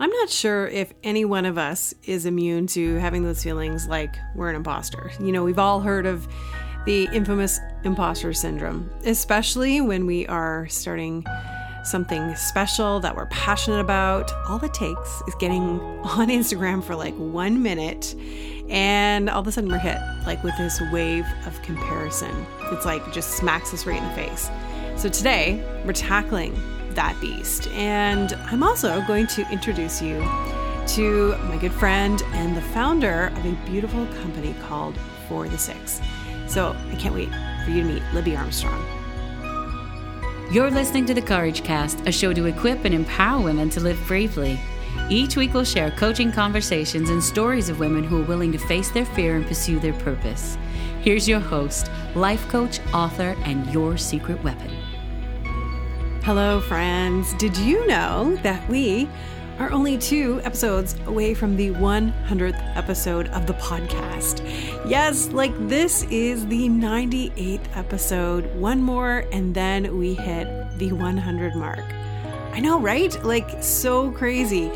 [0.00, 4.16] I'm not sure if any one of us is immune to having those feelings like
[4.36, 5.10] we're an imposter.
[5.18, 6.28] You know, we've all heard of
[6.86, 11.26] the infamous imposter syndrome, especially when we are starting
[11.82, 14.30] something special that we're passionate about.
[14.48, 18.14] All it takes is getting on Instagram for like one minute,
[18.68, 22.46] and all of a sudden we're hit like with this wave of comparison.
[22.70, 24.48] It's like just smacks us right in the face.
[24.94, 26.56] So today we're tackling
[26.98, 27.68] that beast.
[27.68, 30.18] And I'm also going to introduce you
[30.88, 36.00] to my good friend and the founder of a beautiful company called For the Six.
[36.48, 37.28] So I can't wait
[37.64, 38.84] for you to meet Libby Armstrong.
[40.50, 44.02] You're listening to the Courage Cast, a show to equip and empower women to live
[44.08, 44.58] bravely.
[45.08, 48.90] Each week, we'll share coaching conversations and stories of women who are willing to face
[48.90, 50.58] their fear and pursue their purpose.
[51.02, 54.87] Here's your host, life coach, author, and your secret weapon.
[56.28, 57.32] Hello, friends.
[57.38, 59.08] Did you know that we
[59.58, 64.42] are only two episodes away from the 100th episode of the podcast?
[64.86, 68.54] Yes, like this is the 98th episode.
[68.56, 71.86] One more, and then we hit the 100 mark.
[72.52, 73.24] I know, right?
[73.24, 74.70] Like, so crazy.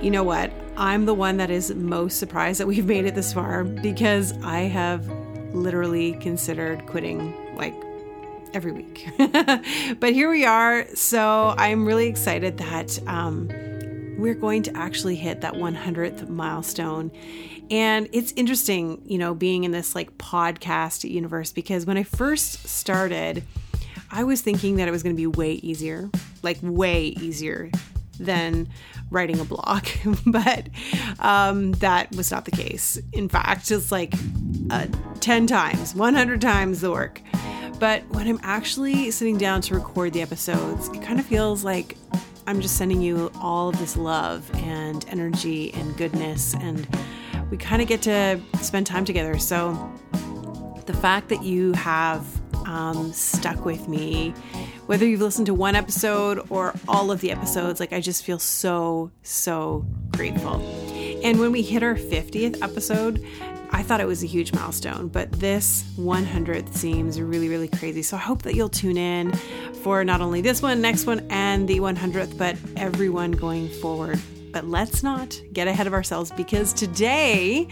[0.00, 0.52] You know what?
[0.76, 4.60] I'm the one that is most surprised that we've made it this far because I
[4.60, 5.08] have
[5.52, 7.74] literally considered quitting like
[8.54, 9.08] every week.
[10.00, 10.86] but here we are.
[10.94, 13.48] So I'm really excited that um,
[14.18, 17.10] we're going to actually hit that 100th milestone.
[17.70, 22.66] And it's interesting, you know, being in this like podcast universe because when I first
[22.68, 23.42] started,
[24.10, 26.10] I was thinking that it was going to be way easier,
[26.42, 27.70] like way easier
[28.20, 28.68] than
[29.10, 29.86] writing a blog.
[30.26, 30.68] but
[31.18, 33.00] um, that was not the case.
[33.12, 34.14] In fact, it's like
[34.70, 34.86] uh,
[35.20, 37.22] 10 times, 100 times the work.
[37.82, 41.96] But when I'm actually sitting down to record the episodes, it kind of feels like
[42.46, 46.54] I'm just sending you all of this love and energy and goodness.
[46.54, 46.86] And
[47.50, 49.36] we kind of get to spend time together.
[49.36, 49.72] So
[50.86, 52.24] the fact that you have
[52.66, 54.30] um, stuck with me,
[54.86, 58.38] whether you've listened to one episode or all of the episodes, like I just feel
[58.38, 60.60] so, so grateful.
[61.24, 63.26] And when we hit our 50th episode,
[63.74, 68.02] I thought it was a huge milestone, but this 100th seems really, really crazy.
[68.02, 69.32] So I hope that you'll tune in
[69.82, 74.20] for not only this one, next one, and the 100th, but everyone going forward.
[74.52, 77.66] But let's not get ahead of ourselves because today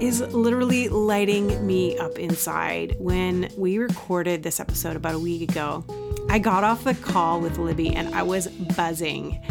[0.00, 2.96] is literally lighting me up inside.
[2.98, 5.82] When we recorded this episode about a week ago,
[6.28, 9.42] I got off the call with Libby and I was buzzing.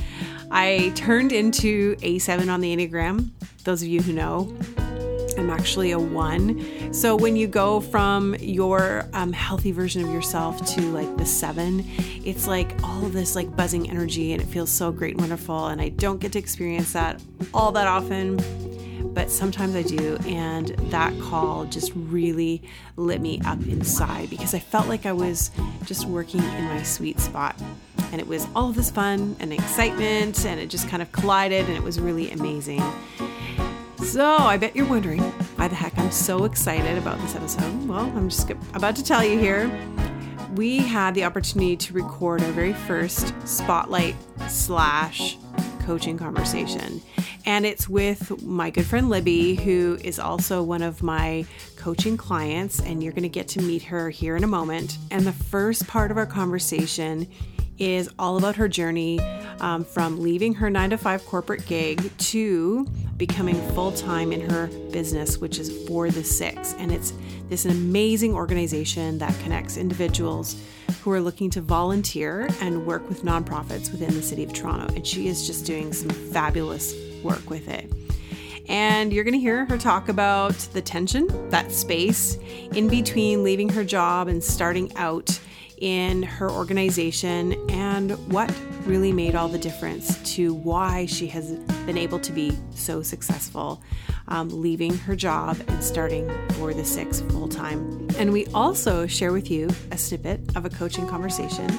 [0.52, 3.31] I turned into A7 on the Enneagram.
[3.63, 4.56] Those of you who know,
[5.50, 6.94] I'm actually a one.
[6.94, 11.85] So when you go from your um, healthy version of yourself to like the seven,
[12.25, 15.68] it's like all this like buzzing energy and it feels so great and wonderful.
[15.68, 17.22] And I don't get to experience that
[17.53, 18.36] all that often,
[19.13, 20.18] but sometimes I do.
[20.25, 22.62] And that call just really
[22.97, 25.52] lit me up inside because I felt like I was
[25.86, 27.56] just working in my sweet spot.
[28.12, 31.75] And it was all this fun and excitement, and it just kind of collided, and
[31.75, 32.81] it was really amazing.
[34.07, 35.34] So, I bet you're wondering
[35.68, 37.90] why the heck I'm so excited about this episode.
[37.90, 39.70] Well, I'm just about to tell you here.
[40.56, 44.16] We had the opportunity to record our very first spotlight
[44.48, 45.38] slash
[45.82, 47.02] coaching conversation.
[47.46, 51.46] And it's with my good friend Libby, who is also one of my
[51.76, 52.80] coaching clients.
[52.80, 54.98] And you're going to get to meet her here in a moment.
[55.12, 57.28] And the first part of our conversation
[57.80, 59.20] is all about her journey
[59.60, 62.86] um, from leaving her nine to five corporate gig to
[63.18, 66.74] becoming full time in her business, which is For the Six.
[66.78, 67.14] And it's
[67.50, 70.62] this amazing organization that connects individuals
[71.02, 74.94] who are looking to volunteer and work with nonprofits within the city of Toronto.
[74.94, 76.94] And she is just doing some fabulous
[77.24, 77.92] work with it.
[78.70, 82.38] And you're going to hear her talk about the tension, that space
[82.74, 85.40] in between leaving her job and starting out
[85.78, 88.54] in her organization and what
[88.86, 91.51] really made all the difference to why she has
[91.86, 93.81] been able to be so successful,
[94.28, 98.07] um, leaving her job and starting for the six full time.
[98.18, 101.69] And we also share with you a snippet of a coaching conversation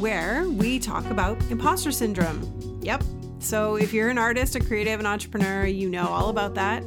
[0.00, 2.80] where we talk about imposter syndrome.
[2.82, 3.02] Yep.
[3.38, 6.82] So if you're an artist, a creative, an entrepreneur, you know all about that.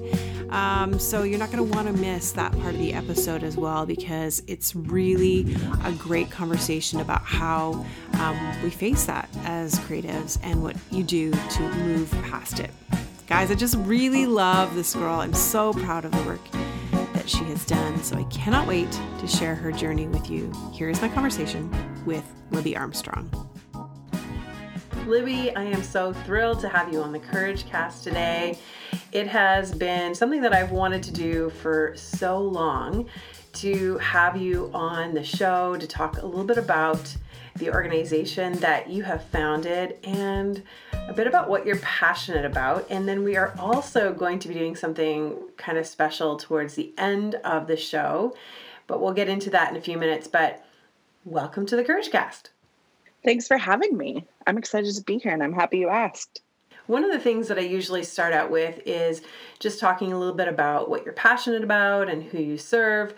[0.50, 3.56] Um, so you're not going to want to miss that part of the episode as
[3.56, 5.56] well because it's really
[5.86, 7.86] a great conversation about how
[8.19, 12.71] um, we face that as creatives and what you do to move past it.
[13.27, 15.21] Guys, I just really love this girl.
[15.21, 16.51] I'm so proud of the work
[17.13, 18.04] that she has done.
[18.04, 20.51] So I cannot wait to share her journey with you.
[20.74, 21.71] Here is my conversation
[22.06, 23.50] with Libby Armstrong.
[25.11, 25.53] Libby.
[25.57, 28.57] I am so thrilled to have you on the Courage Cast today.
[29.11, 33.09] It has been something that I've wanted to do for so long
[33.55, 37.13] to have you on the show to talk a little bit about
[37.57, 40.63] the organization that you have founded and
[41.09, 42.87] a bit about what you're passionate about.
[42.89, 46.93] And then we are also going to be doing something kind of special towards the
[46.97, 48.33] end of the show,
[48.87, 50.29] but we'll get into that in a few minutes.
[50.29, 50.65] But
[51.25, 52.51] welcome to the Courage Cast.
[53.25, 54.25] Thanks for having me.
[54.47, 56.41] I'm excited to be here and I'm happy you asked.
[56.88, 59.21] One of the things that I usually start out with is
[59.59, 63.13] just talking a little bit about what you're passionate about and who you serve.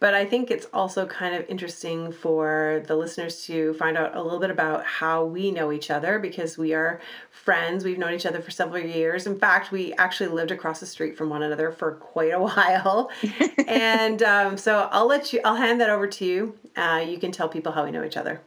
[0.00, 4.22] But I think it's also kind of interesting for the listeners to find out a
[4.22, 7.00] little bit about how we know each other because we are
[7.30, 7.84] friends.
[7.84, 9.26] We've known each other for several years.
[9.26, 13.10] In fact, we actually lived across the street from one another for quite a while.
[13.66, 16.54] and um, so I'll let you, I'll hand that over to you.
[16.76, 18.40] Uh, you can tell people how we know each other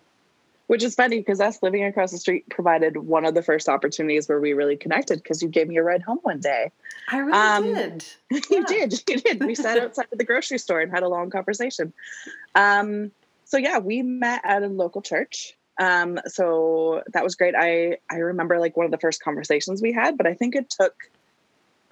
[0.71, 4.29] which is funny because us living across the street provided one of the first opportunities
[4.29, 6.71] where we really connected because you gave me a ride home one day.
[7.09, 8.05] I really um, did.
[8.49, 9.03] you did.
[9.09, 9.43] You did.
[9.43, 11.91] We sat outside of the grocery store and had a long conversation.
[12.55, 13.11] Um,
[13.43, 15.57] so yeah, we met at a local church.
[15.77, 17.53] Um, so that was great.
[17.53, 20.69] I I remember like one of the first conversations we had, but I think it
[20.69, 20.95] took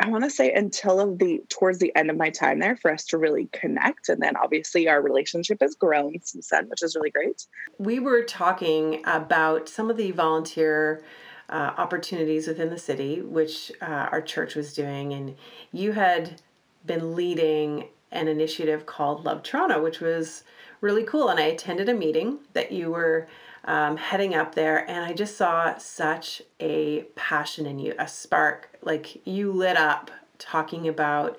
[0.02, 2.92] I want to say until of the towards the end of my time there for
[2.92, 4.08] us to really connect.
[4.08, 7.46] And then obviously our relationship has grown since then, which is really great.
[7.78, 11.04] We were talking about some of the volunteer
[11.50, 15.14] uh, opportunities within the city, which uh, our church was doing.
[15.14, 15.36] And
[15.74, 16.42] you had
[16.86, 20.44] been leading an initiative called Love Toronto, which was
[20.80, 21.30] really cool.
[21.30, 23.28] And I attended a meeting that you were
[23.66, 28.78] um, heading up there, and I just saw such a passion in you, a spark.
[28.82, 31.38] Like you lit up talking about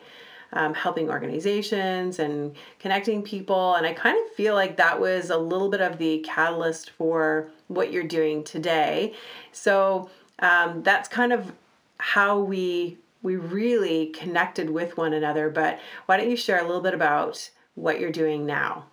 [0.52, 3.74] um, helping organizations and connecting people.
[3.74, 7.50] And I kind of feel like that was a little bit of the catalyst for
[7.68, 9.14] what you're doing today.
[9.52, 11.52] So um, that's kind of
[11.98, 15.50] how we we really connected with one another.
[15.50, 18.86] But why don't you share a little bit about what you're doing now?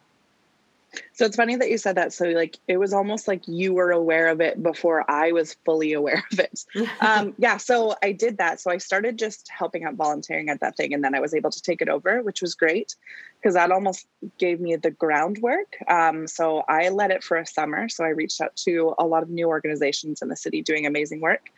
[1.13, 2.13] So it's funny that you said that.
[2.13, 5.93] So like it was almost like you were aware of it before I was fully
[5.93, 6.65] aware of it.
[7.01, 7.57] um, yeah.
[7.57, 8.59] So I did that.
[8.59, 11.51] So I started just helping out volunteering at that thing, and then I was able
[11.51, 12.95] to take it over, which was great
[13.39, 14.07] because that almost
[14.37, 15.75] gave me the groundwork.
[15.87, 17.89] Um, so I led it for a summer.
[17.89, 21.21] So I reached out to a lot of new organizations in the city doing amazing
[21.21, 21.49] work,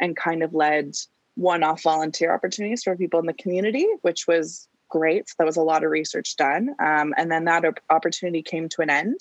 [0.00, 0.94] and kind of led
[1.36, 5.28] one-off volunteer opportunities for people in the community, which was great.
[5.28, 6.74] So that was a lot of research done.
[6.78, 9.20] Um, and then that opportunity came to an end.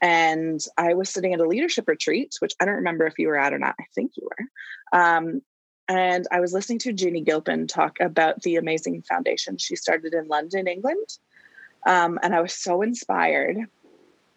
[0.00, 3.38] And I was sitting at a leadership retreat, which I don't remember if you were
[3.38, 3.76] at or not.
[3.80, 4.98] I think you were.
[4.98, 5.42] Um,
[5.88, 10.26] and I was listening to Jeannie Gilpin talk about the amazing foundation she started in
[10.26, 11.06] London, England.
[11.86, 13.58] Um, and I was so inspired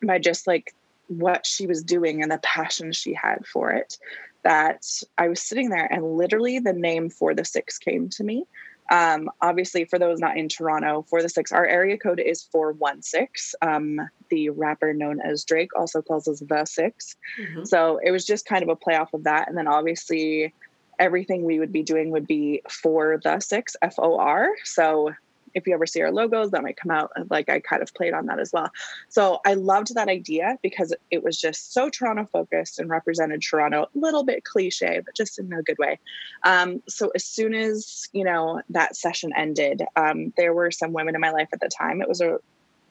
[0.03, 0.75] by just like
[1.07, 3.97] what she was doing and the passion she had for it
[4.44, 4.85] that
[5.17, 8.45] I was sitting there and literally the name for the six came to me.
[8.91, 13.57] Um, obviously, for those not in Toronto, for the six, our area code is 416.
[13.61, 13.99] Um,
[14.29, 17.63] the rapper known as Drake also calls us the 6 mm-hmm.
[17.63, 19.47] So it was just kind of a play off of that.
[19.47, 20.53] And then obviously,
[20.99, 24.49] everything we would be doing would be for the six, F O R.
[24.63, 25.13] So
[25.55, 27.11] if you ever see our logos, that might come out.
[27.29, 28.69] Like I kind of played on that as well.
[29.09, 33.83] So I loved that idea because it was just so Toronto focused and represented Toronto,
[33.83, 35.99] a little bit cliche, but just in a good way.
[36.43, 41.15] Um, so as soon as, you know, that session ended, um, there were some women
[41.15, 42.01] in my life at the time.
[42.01, 42.39] It was a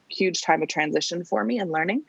[0.09, 2.05] huge time of transition for me and learning.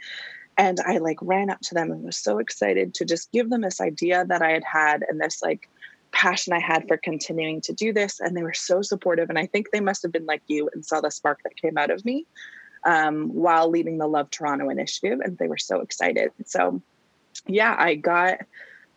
[0.57, 3.61] And I like ran up to them and was so excited to just give them
[3.61, 5.69] this idea that I had had and this like
[6.15, 8.19] passion I had for continuing to do this.
[8.19, 9.29] And they were so supportive.
[9.29, 11.77] And I think they must have been like you and saw the spark that came
[11.77, 12.25] out of me
[12.85, 15.19] um, while leading the Love Toronto initiative.
[15.19, 16.31] And they were so excited.
[16.45, 16.81] So,
[17.45, 18.39] yeah, I got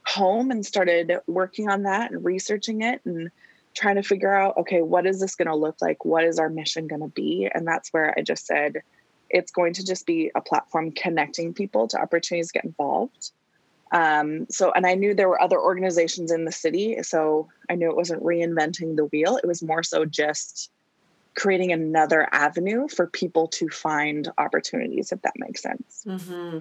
[0.07, 3.31] home and started working on that and researching it and
[3.75, 6.05] trying to figure out okay, what is this going to look like?
[6.05, 7.51] What is our mission going to be?
[7.53, 8.81] And that's where I just said,
[9.29, 13.33] it's going to just be a platform connecting people to opportunities to get involved
[13.91, 17.03] um, so, and I knew there were other organizations in the city.
[17.03, 19.37] So I knew it wasn't reinventing the wheel.
[19.37, 20.71] It was more so just
[21.35, 26.03] creating another avenue for people to find opportunities, if that makes sense.
[26.05, 26.59] Mm-hmm.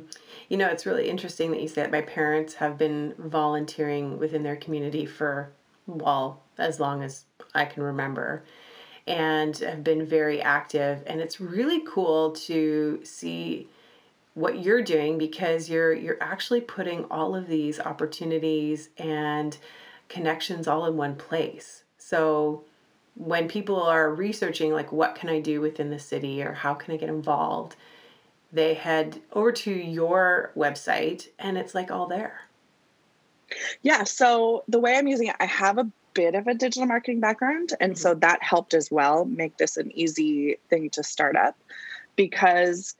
[0.50, 4.44] You know, it's really interesting that you say that my parents have been volunteering within
[4.44, 5.52] their community for,
[5.88, 8.44] well, as long as I can remember
[9.08, 11.02] and have been very active.
[11.08, 13.68] And it's really cool to see
[14.38, 19.58] what you're doing because you're you're actually putting all of these opportunities and
[20.10, 21.84] connections all in one place.
[21.98, 22.64] So
[23.16, 26.94] when people are researching like what can I do within the city or how can
[26.94, 27.78] I get involved,
[28.54, 32.42] they head over to your website and it's like all there.
[33.82, 34.04] Yeah.
[34.04, 37.74] So the way I'm using it, I have a bit of a digital marketing background.
[37.80, 38.00] And mm-hmm.
[38.00, 41.58] so that helped as well make this an easy thing to start up
[42.16, 42.96] because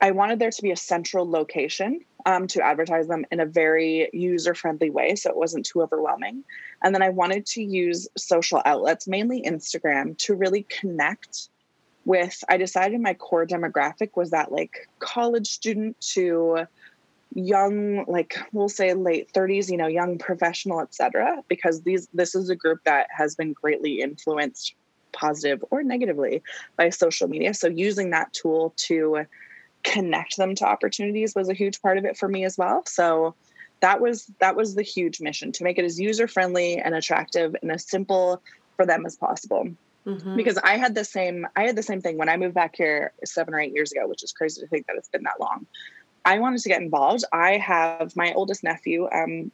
[0.00, 4.08] I wanted there to be a central location um, to advertise them in a very
[4.12, 6.44] user friendly way so it wasn't too overwhelming.
[6.82, 11.48] And then I wanted to use social outlets, mainly Instagram, to really connect
[12.04, 12.42] with.
[12.48, 16.66] I decided my core demographic was that like college student to
[17.34, 22.48] young like we'll say late 30s you know young professional etc because these this is
[22.48, 24.74] a group that has been greatly influenced
[25.12, 26.42] positive or negatively
[26.76, 29.26] by social media so using that tool to
[29.84, 33.34] connect them to opportunities was a huge part of it for me as well so
[33.80, 37.54] that was that was the huge mission to make it as user friendly and attractive
[37.62, 38.42] and as simple
[38.76, 39.68] for them as possible
[40.06, 40.36] mm-hmm.
[40.36, 43.12] because i had the same i had the same thing when i moved back here
[43.24, 45.66] seven or eight years ago which is crazy to think that it's been that long
[46.24, 47.24] I wanted to get involved.
[47.32, 49.50] I have my oldest nephew um,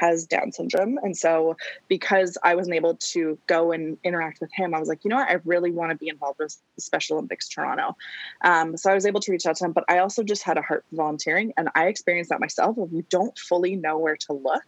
[0.00, 0.98] has Down syndrome.
[1.02, 1.56] And so,
[1.88, 5.16] because I wasn't able to go and interact with him, I was like, you know
[5.16, 5.28] what?
[5.28, 7.96] I really want to be involved with Special Olympics Toronto.
[8.42, 10.58] Um, so, I was able to reach out to him, but I also just had
[10.58, 11.52] a heart for volunteering.
[11.56, 14.64] And I experienced that myself if you don't fully know where to look.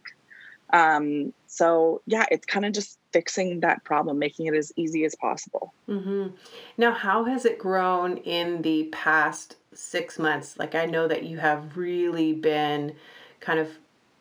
[0.73, 5.15] Um, so, yeah, it's kind of just fixing that problem, making it as easy as
[5.15, 5.73] possible.
[5.87, 6.35] Mm-hmm.
[6.77, 10.57] Now, how has it grown in the past six months?
[10.59, 12.95] Like, I know that you have really been
[13.39, 13.77] kind of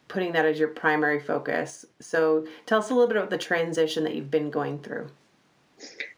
[0.09, 1.85] putting that as your primary focus.
[2.01, 5.09] So, tell us a little bit about the transition that you've been going through.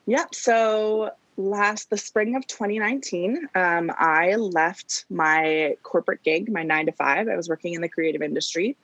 [0.06, 0.34] Yep.
[0.34, 6.90] So, last the spring of 2019 um, i left my corporate gig my nine to
[6.90, 8.76] five i was working in the creative industry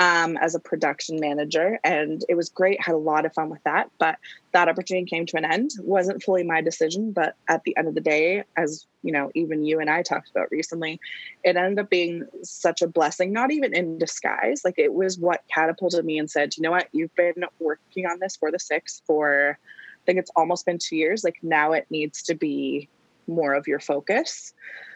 [0.00, 1.78] um, as a production manager.
[1.84, 3.90] And it was great, had a lot of fun with that.
[3.98, 4.16] But
[4.52, 5.72] that opportunity came to an end.
[5.78, 9.62] wasn't fully my decision, but at the end of the day, as you know, even
[9.62, 10.98] you and I talked about recently,
[11.44, 14.62] it ended up being such a blessing, not even in disguise.
[14.64, 18.20] Like it was what catapulted me and said, you know what, you've been working on
[18.20, 21.24] this for the six for I think it's almost been two years.
[21.24, 22.88] Like now it needs to be
[23.26, 24.54] more of your focus.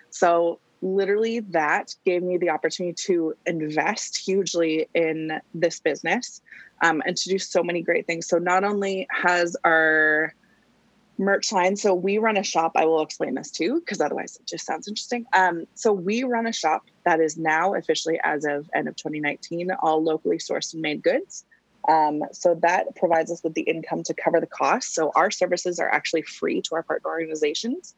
[0.09, 6.43] So literally that gave me the opportunity to invest hugely in this business
[6.83, 8.29] um, and to do so many great things.
[8.29, 10.35] So not only has our
[11.17, 12.73] merch line, so we run a shop.
[12.75, 15.27] I will explain this too, because otherwise it just sounds interesting.
[15.33, 19.71] Um, so we run a shop that is now officially, as of end of 2019,
[19.81, 21.45] all locally sourced and made goods.
[21.89, 24.95] Um, so that provides us with the income to cover the costs.
[24.95, 27.95] So our services are actually free to our partner organizations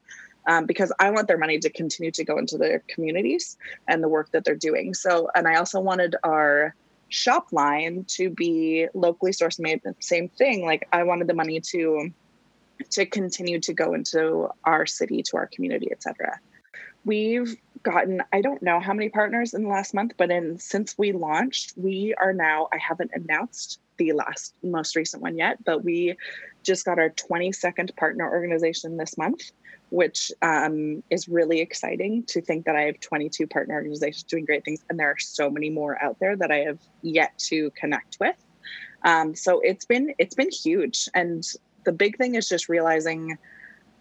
[0.47, 3.57] um, because I want their money to continue to go into their communities
[3.89, 4.95] and the work that they're doing.
[4.95, 6.75] So, and I also wanted our
[7.09, 10.65] shop line to be locally sourced made the same thing.
[10.65, 12.11] Like i wanted the money to
[12.91, 16.39] to continue to go into our city to our community etc
[17.05, 20.99] we've gotten i don't know how many partners in the last month but in since
[20.99, 25.83] we launched we are now i haven't announced the last most recent one yet but
[25.85, 26.15] we
[26.63, 29.53] just got our 22nd partner organization this month
[29.91, 34.65] which um, is really exciting to think that I have 22 partner organizations doing great
[34.65, 38.17] things, and there are so many more out there that I have yet to connect
[38.21, 38.37] with.
[39.05, 41.45] Um, so it's been it's been huge, and
[41.85, 43.39] the big thing is just realizing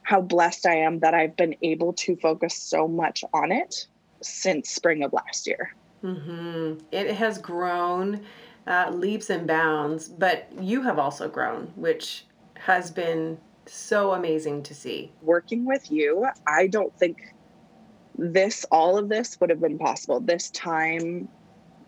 [0.04, 3.88] how blessed I am that I've been able to focus so much on it
[4.22, 5.74] since spring of last year.
[6.04, 6.86] Mm-hmm.
[6.92, 8.22] It has grown
[8.68, 12.26] uh, leaps and bounds, but you have also grown, which
[12.56, 15.12] has been so amazing to see.
[15.22, 17.34] Working with you, I don't think
[18.18, 20.20] this, all of this would have been possible.
[20.20, 21.28] This time,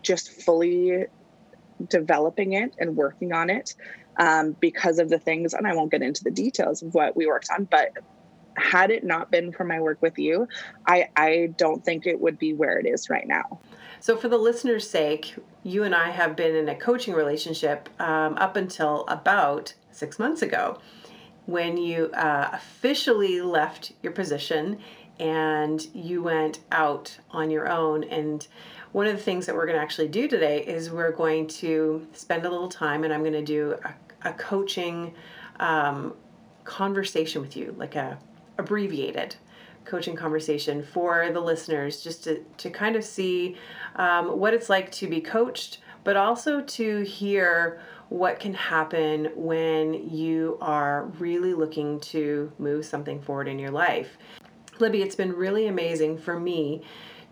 [0.02, 1.06] just fully
[1.88, 3.74] developing it and working on it
[4.18, 7.26] um, because of the things, and I won't get into the details of what we
[7.26, 7.92] worked on, but
[8.56, 10.48] had it not been for my work with you,
[10.86, 13.60] I, I don't think it would be where it is right now.
[14.00, 18.36] So, for the listener's sake, you and I have been in a coaching relationship um,
[18.38, 20.78] up until about six months ago
[21.48, 24.78] when you uh, officially left your position
[25.18, 28.04] and you went out on your own.
[28.04, 28.46] And
[28.92, 32.06] one of the things that we're going to actually do today is we're going to
[32.12, 35.14] spend a little time and I'm going to do a, a coaching
[35.58, 36.12] um,
[36.64, 38.18] conversation with you, like a
[38.58, 39.36] abbreviated
[39.86, 43.56] coaching conversation for the listeners, just to, to kind of see
[43.96, 50.08] um, what it's like to be coached, but also to hear what can happen when
[50.08, 54.16] you are really looking to move something forward in your life.
[54.78, 56.82] Libby, it's been really amazing for me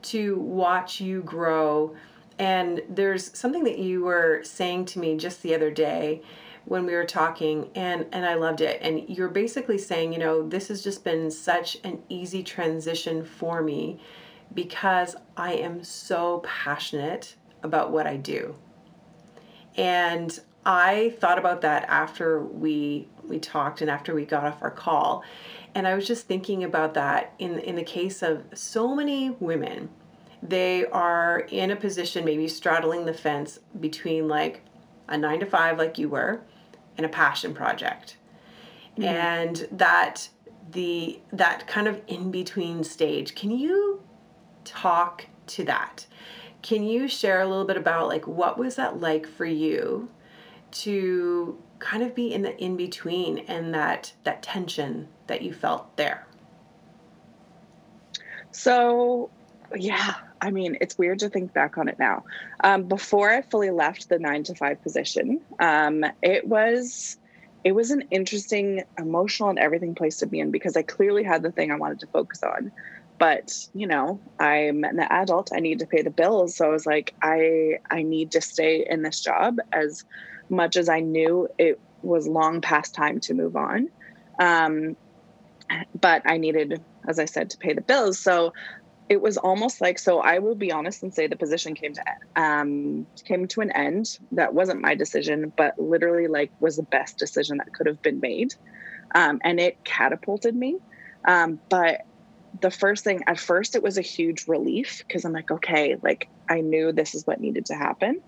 [0.02, 1.94] to watch you grow.
[2.38, 6.22] And there's something that you were saying to me just the other day
[6.66, 10.46] when we were talking and and I loved it and you're basically saying you know
[10.46, 14.00] this has just been such an easy transition for me
[14.52, 18.56] because I am so passionate about what I do
[19.76, 24.70] And I thought about that after we we talked and after we got off our
[24.70, 25.22] call.
[25.74, 29.88] And I was just thinking about that in in the case of so many women.
[30.42, 34.60] They are in a position maybe straddling the fence between like
[35.08, 36.42] a 9 to 5 like you were
[36.96, 38.16] and a passion project.
[38.92, 39.04] Mm-hmm.
[39.04, 40.28] And that
[40.72, 43.36] the that kind of in between stage.
[43.36, 44.02] Can you
[44.64, 46.06] talk to that?
[46.62, 50.08] Can you share a little bit about like what was that like for you
[50.72, 55.96] to kind of be in the in between and that that tension that you felt
[55.96, 56.26] there?
[58.52, 59.30] So,
[59.76, 62.24] yeah, I mean, it's weird to think back on it now.
[62.64, 67.18] Um, before I fully left the nine to five position, um, it was
[67.64, 71.42] it was an interesting emotional and everything place to be in because I clearly had
[71.42, 72.70] the thing I wanted to focus on.
[73.18, 76.54] But, you know, I'm an adult, I need to pay the bills.
[76.54, 80.04] So I was like, I I need to stay in this job as
[80.50, 83.88] much as I knew it was long past time to move on.
[84.40, 84.96] Um,
[86.00, 88.20] but I needed, as I said, to pay the bills.
[88.20, 88.52] So
[89.08, 92.02] it was almost like so i will be honest and say the position came to
[92.40, 97.18] um came to an end that wasn't my decision but literally like was the best
[97.18, 98.52] decision that could have been made
[99.14, 100.76] um, and it catapulted me
[101.28, 102.00] um, but
[102.60, 106.28] the first thing at first it was a huge relief because i'm like okay like
[106.50, 108.20] i knew this is what needed to happen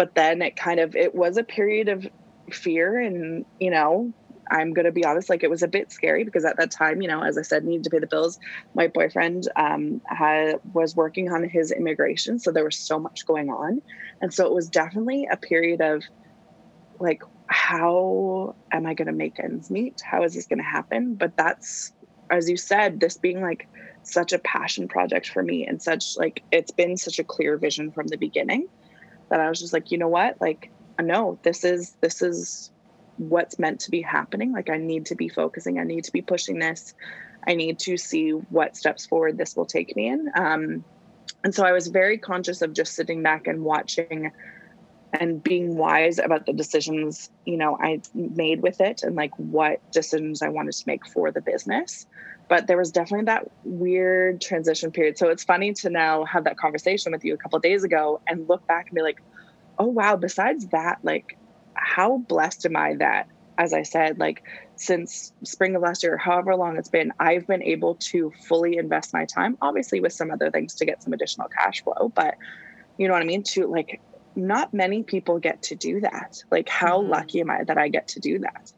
[0.00, 2.08] but then it kind of it was a period of
[2.50, 4.10] fear and you know
[4.50, 7.02] I'm going to be honest, like it was a bit scary because at that time,
[7.02, 8.36] you know, as I said, needed to pay the bills.
[8.74, 13.50] My boyfriend um, had was working on his immigration, so there was so much going
[13.50, 13.80] on,
[14.22, 16.02] and so it was definitely a period of
[16.98, 20.00] like, how am I going to make ends meet?
[20.04, 21.14] How is this going to happen?
[21.14, 21.92] But that's,
[22.28, 23.68] as you said, this being like
[24.02, 27.92] such a passion project for me, and such like it's been such a clear vision
[27.92, 28.66] from the beginning
[29.30, 30.70] that I was just like, you know what, like,
[31.00, 32.70] no, this is this is
[33.16, 34.52] what's meant to be happening.
[34.52, 36.94] Like I need to be focusing, I need to be pushing this.
[37.46, 40.30] I need to see what steps forward this will take me in.
[40.34, 40.84] Um,
[41.42, 44.30] and so I was very conscious of just sitting back and watching
[45.12, 49.80] and being wise about the decisions, you know, I made with it and like what
[49.90, 52.06] decisions I wanted to make for the business.
[52.48, 55.18] But there was definitely that weird transition period.
[55.18, 58.48] So it's funny to now have that conversation with you a couple days ago and
[58.48, 59.20] look back and be like,
[59.78, 61.36] oh wow, besides that, like
[61.74, 64.42] how blessed am I that, as I said, like
[64.76, 69.12] since spring of last year, however long it's been, I've been able to fully invest
[69.12, 72.36] my time, obviously with some other things to get some additional cash flow, but
[72.96, 73.42] you know what I mean?
[73.44, 74.00] To like,
[74.36, 76.42] not many people get to do that.
[76.50, 77.10] Like, how mm-hmm.
[77.10, 78.72] lucky am I that I get to do that?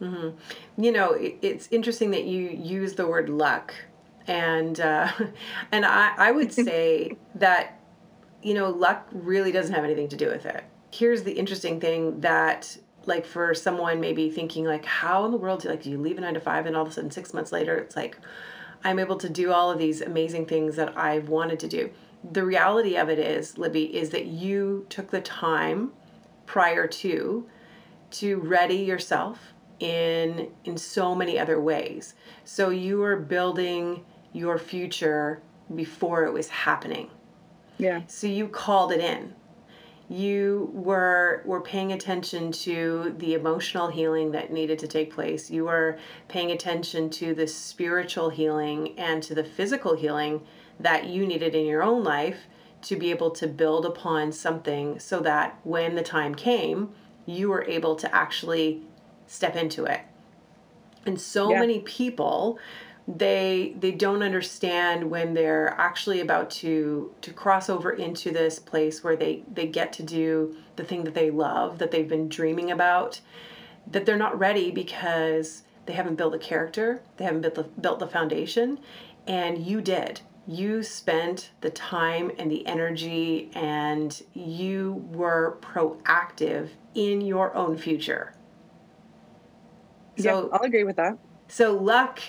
[0.00, 0.82] Mm-hmm.
[0.82, 3.74] You know, it, it's interesting that you use the word luck,
[4.26, 5.10] and uh,
[5.72, 7.78] and I, I would say that
[8.42, 12.20] you know luck really doesn't have anything to do with it here's the interesting thing
[12.20, 12.76] that
[13.06, 16.18] like for someone maybe thinking like how in the world do like do you leave
[16.18, 18.18] a nine to five and all of a sudden six months later it's like
[18.84, 21.90] i'm able to do all of these amazing things that i've wanted to do
[22.32, 25.92] the reality of it is libby is that you took the time
[26.46, 27.46] prior to
[28.10, 32.14] to ready yourself in in so many other ways.
[32.44, 35.40] So you were building your future
[35.74, 37.10] before it was happening.
[37.78, 38.02] Yeah.
[38.06, 39.34] So you called it in.
[40.08, 45.50] You were were paying attention to the emotional healing that needed to take place.
[45.50, 50.40] You were paying attention to the spiritual healing and to the physical healing
[50.80, 52.46] that you needed in your own life
[52.82, 56.90] to be able to build upon something so that when the time came
[57.26, 58.82] you were able to actually
[59.26, 60.00] step into it
[61.04, 61.60] and so yeah.
[61.60, 62.58] many people
[63.08, 69.02] they they don't understand when they're actually about to to cross over into this place
[69.02, 72.70] where they they get to do the thing that they love that they've been dreaming
[72.70, 73.20] about
[73.86, 77.98] that they're not ready because they haven't built a character they haven't built the, built
[77.98, 78.78] the foundation
[79.26, 87.20] and you did you spent the time and the energy and you were proactive in
[87.20, 88.32] your own future
[90.16, 92.20] so yeah, i'll agree with that so luck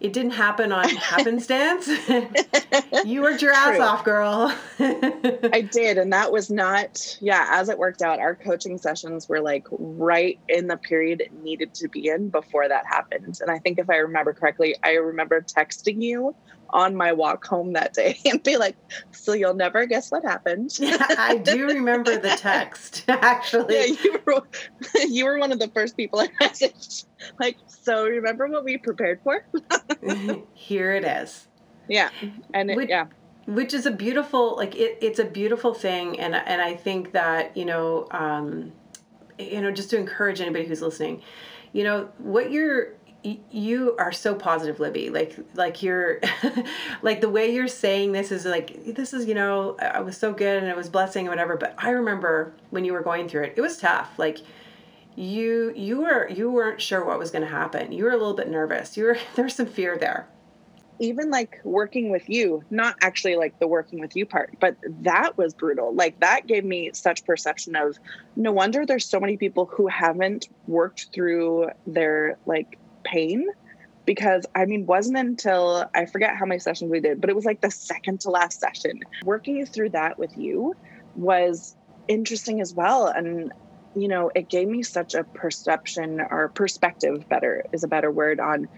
[0.00, 1.88] it didn't happen on happenstance.
[3.04, 3.84] you worked your ass True.
[3.84, 4.54] off, girl.
[4.78, 5.96] I did.
[5.98, 10.38] And that was not, yeah, as it worked out, our coaching sessions were like right
[10.48, 13.38] in the period it needed to be in before that happened.
[13.40, 16.34] And I think if I remember correctly, I remember texting you
[16.70, 18.76] on my walk home that day and be like,
[19.12, 20.76] so you'll never guess what happened.
[20.78, 23.74] yeah, I do remember the text actually.
[23.74, 24.42] Yeah, you were
[25.06, 27.06] you were one of the first people I messaged.
[27.38, 29.46] Like, so remember what we prepared for?
[30.54, 31.48] Here it is.
[31.88, 32.10] Yeah.
[32.52, 33.06] And it, which, yeah.
[33.46, 37.56] which is a beautiful like it, it's a beautiful thing and and i think that
[37.56, 38.72] you know um
[39.38, 41.22] you know just to encourage anybody who's listening
[41.72, 42.94] you know what you're
[43.50, 45.10] you are so positive libby.
[45.10, 46.20] Like like you're
[47.02, 50.32] like the way you're saying this is like this is you know i was so
[50.32, 53.44] good and it was blessing and whatever but i remember when you were going through
[53.44, 54.18] it it was tough.
[54.18, 54.38] Like
[55.16, 57.90] you you were you weren't sure what was going to happen.
[57.90, 58.96] You were a little bit nervous.
[58.96, 60.28] You were there's some fear there.
[60.98, 65.36] Even like working with you, not actually like the working with you part, but that
[65.36, 65.94] was brutal.
[65.94, 67.98] Like that gave me such perception of
[68.34, 73.46] no wonder there's so many people who haven't worked through their like pain
[74.06, 77.44] because I mean, wasn't until I forget how many sessions we did, but it was
[77.44, 79.00] like the second to last session.
[79.24, 80.74] Working through that with you
[81.16, 81.76] was
[82.08, 83.08] interesting as well.
[83.08, 83.52] And,
[83.96, 88.40] you know, it gave me such a perception or perspective, better is a better word,
[88.40, 88.68] on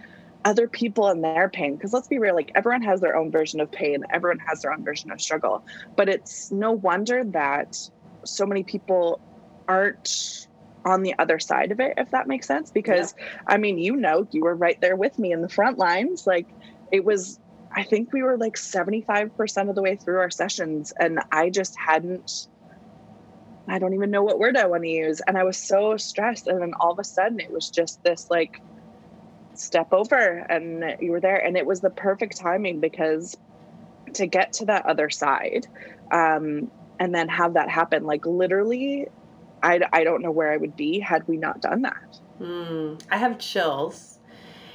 [0.45, 3.61] other people and their pain because let's be real like everyone has their own version
[3.61, 5.65] of pain everyone has their own version of struggle
[5.97, 7.77] but it's no wonder that
[8.25, 9.21] so many people
[9.67, 10.48] aren't
[10.85, 13.27] on the other side of it if that makes sense because yeah.
[13.47, 16.47] i mean you know you were right there with me in the front lines like
[16.93, 17.39] it was
[17.75, 21.77] i think we were like 75% of the way through our sessions and i just
[21.77, 22.49] hadn't
[23.67, 26.47] i don't even know what word i want to use and i was so stressed
[26.47, 28.61] and then all of a sudden it was just this like
[29.55, 33.37] step over and you were there and it was the perfect timing because
[34.15, 35.67] to get to that other side
[36.13, 39.09] um, and then have that happen like literally
[39.63, 42.19] I, I don't know where i would be had we not done that.
[42.41, 44.15] Mm, i have chills.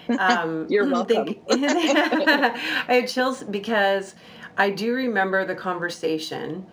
[0.19, 1.27] Um, you're welcome.
[1.27, 4.15] think, i have chills because
[4.57, 6.65] i do remember the conversation.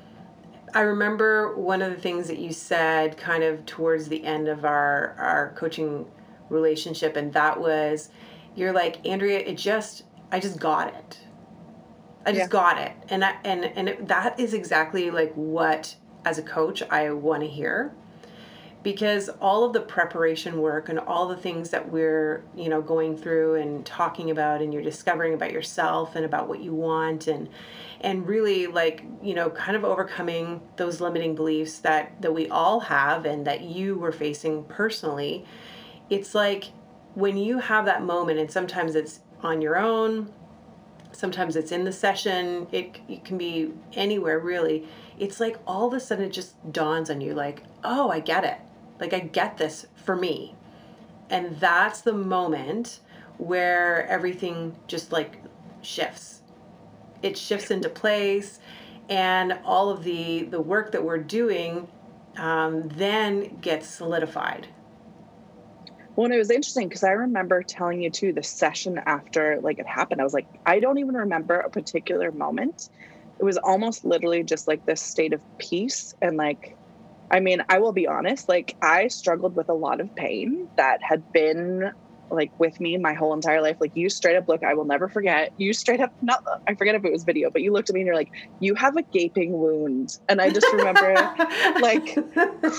[0.75, 4.65] I remember one of the things that you said kind of towards the end of
[4.65, 6.07] our, our coaching
[6.49, 8.09] relationship and that was
[8.57, 11.21] you're like andrea it just i just got it.
[12.25, 12.49] I just yeah.
[12.49, 12.93] got it.
[13.09, 17.43] And I, and and it, that is exactly like what as a coach i want
[17.43, 17.93] to hear
[18.83, 23.17] because all of the preparation work and all the things that we're you know going
[23.17, 27.49] through and talking about and you're discovering about yourself and about what you want and
[28.01, 32.81] and really like you know kind of overcoming those limiting beliefs that that we all
[32.81, 35.45] have and that you were facing personally
[36.09, 36.73] it's like
[37.15, 40.33] when you have that moment, and sometimes it's on your own,
[41.13, 44.87] sometimes it's in the session, it, it can be anywhere really.
[45.21, 48.43] It's like all of a sudden it just dawns on you like, oh, I get
[48.43, 48.57] it.
[48.99, 50.57] Like, I get this for me.
[51.31, 53.01] And that's the moment
[53.39, 55.41] where everything just like
[55.83, 56.43] shifts.
[57.23, 58.59] It shifts into place,
[59.09, 61.87] and all of the the work that we're doing
[62.37, 64.67] um, then gets solidified
[66.21, 69.87] well, it was interesting because I remember telling you too the session after like it
[69.87, 70.21] happened.
[70.21, 72.91] I was like, I don't even remember a particular moment.
[73.41, 76.77] It was almost literally just like this state of peace and like
[77.31, 80.99] I mean, I will be honest, like I struggled with a lot of pain that
[81.01, 81.93] had been
[82.31, 83.77] like with me my whole entire life.
[83.81, 85.53] Like you straight up look, I will never forget.
[85.57, 88.01] You straight up not I forget if it was video, but you looked at me
[88.01, 90.11] and you're like, you have a gaping wound.
[90.29, 91.15] And I just remember
[91.81, 92.19] like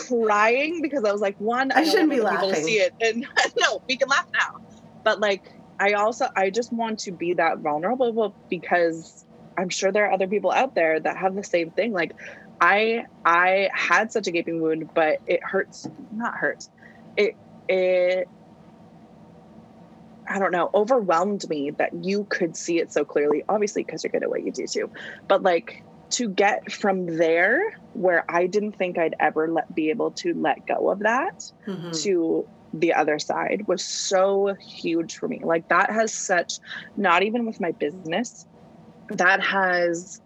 [0.08, 2.50] crying because I was like, one, I, I shouldn't be laughing.
[2.50, 2.94] To see it.
[3.02, 3.26] And
[3.60, 4.60] no, we can laugh now.
[5.04, 5.44] But like
[5.80, 9.26] I also I just want to be that vulnerable because
[9.62, 11.94] I'm sure there are other people out there that have the same thing.
[11.94, 12.14] Like
[12.60, 16.70] I I had such a gaping wound, but it hurts not hurts.
[17.16, 17.36] It
[17.70, 18.28] it
[20.28, 23.44] I don't know, overwhelmed me that you could see it so clearly.
[23.48, 24.90] Obviously, because you're good at what you do too.
[25.28, 30.12] But like to get from there, where I didn't think I'd ever let, be able
[30.12, 31.92] to let go of that, mm-hmm.
[31.92, 35.42] to the other side was so huge for me.
[35.44, 36.60] Like that has such,
[36.96, 38.46] not even with my business,
[39.18, 40.22] that has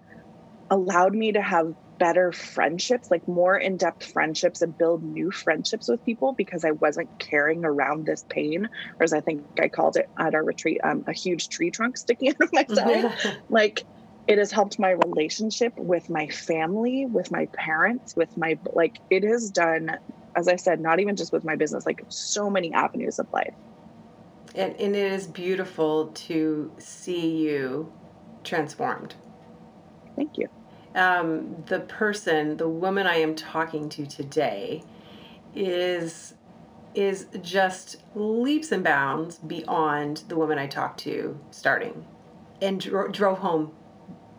[0.69, 5.87] allowed me to have better friendships, like more in depth friendships and build new friendships
[5.87, 8.67] with people because I wasn't carrying around this pain,
[8.99, 11.97] or as I think I called it at our retreat, um, a huge tree trunk
[11.97, 13.13] sticking out of my side.
[13.49, 13.85] like
[14.27, 19.23] it has helped my relationship with my family, with my parents, with my, like, it
[19.23, 19.91] has done,
[20.35, 23.53] as I said, not even just with my business, like so many avenues of life.
[24.55, 27.91] And, and it is beautiful to see you
[28.45, 29.15] transformed.
[30.15, 30.49] Thank you
[30.95, 34.83] um, the person, the woman I am talking to today,
[35.53, 36.33] is
[36.95, 42.05] is just leaps and bounds beyond the woman I talked to starting,
[42.61, 43.73] and dro- drove home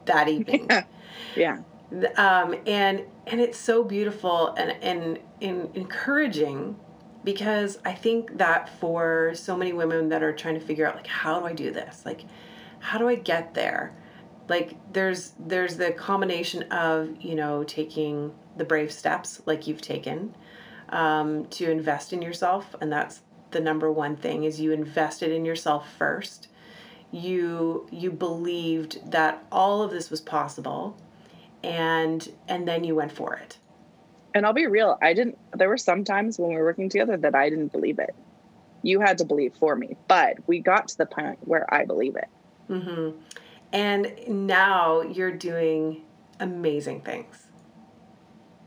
[0.06, 0.70] that evening.
[1.36, 1.58] yeah.
[2.16, 6.76] Um, and and it's so beautiful and and, and encouraging
[7.22, 11.06] because I think that for so many women that are trying to figure out like
[11.06, 12.24] how do I do this like
[12.87, 13.92] how do I get there?
[14.49, 20.37] Like there's there's the combination of you know taking the brave steps like you've taken
[20.90, 25.44] um, to invest in yourself and that's the number one thing is you invested in
[25.44, 26.46] yourself first.
[27.11, 30.96] You you believed that all of this was possible
[31.64, 33.59] and and then you went for it.
[34.33, 37.16] And i'll be real i didn't there were some times when we were working together
[37.16, 38.14] that i didn't believe it.
[38.83, 42.14] You had to believe for me but we got to the point where i believe
[42.14, 42.29] it
[42.68, 43.18] mm-hmm.
[43.72, 46.02] and now you're doing
[46.40, 47.46] amazing things.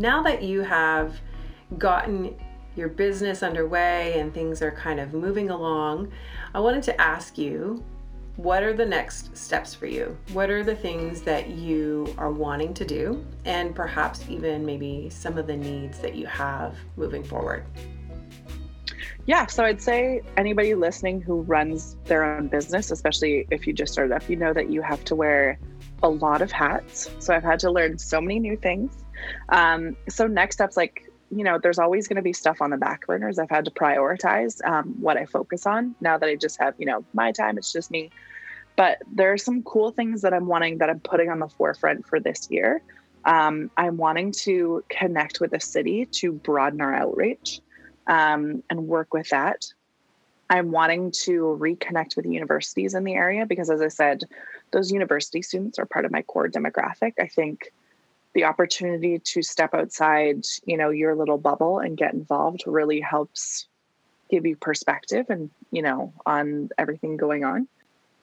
[0.00, 1.20] Now that you have
[1.76, 2.34] gotten
[2.74, 6.10] your business underway and things are kind of moving along,
[6.54, 7.84] I wanted to ask you
[8.36, 10.16] what are the next steps for you?
[10.32, 13.22] What are the things that you are wanting to do?
[13.44, 17.66] And perhaps even maybe some of the needs that you have moving forward.
[19.26, 23.92] Yeah, so I'd say anybody listening who runs their own business, especially if you just
[23.92, 25.58] started up, you know that you have to wear
[26.02, 27.10] a lot of hats.
[27.18, 29.04] So I've had to learn so many new things.
[29.48, 32.76] Um, so next steps, like you know, there's always going to be stuff on the
[32.76, 33.38] back burners.
[33.38, 36.86] I've had to prioritize um, what I focus on now that I just have, you
[36.86, 37.56] know, my time.
[37.56, 38.10] It's just me.
[38.76, 42.06] But there are some cool things that I'm wanting that I'm putting on the forefront
[42.06, 42.82] for this year.
[43.24, 47.60] Um, I'm wanting to connect with the city to broaden our outreach
[48.06, 49.66] um, and work with that.
[50.48, 54.24] I'm wanting to reconnect with universities in the area because, as I said,
[54.72, 57.12] those university students are part of my core demographic.
[57.20, 57.72] I think
[58.34, 63.66] the opportunity to step outside, you know, your little bubble and get involved really helps
[64.30, 67.66] give you perspective and, you know, on everything going on.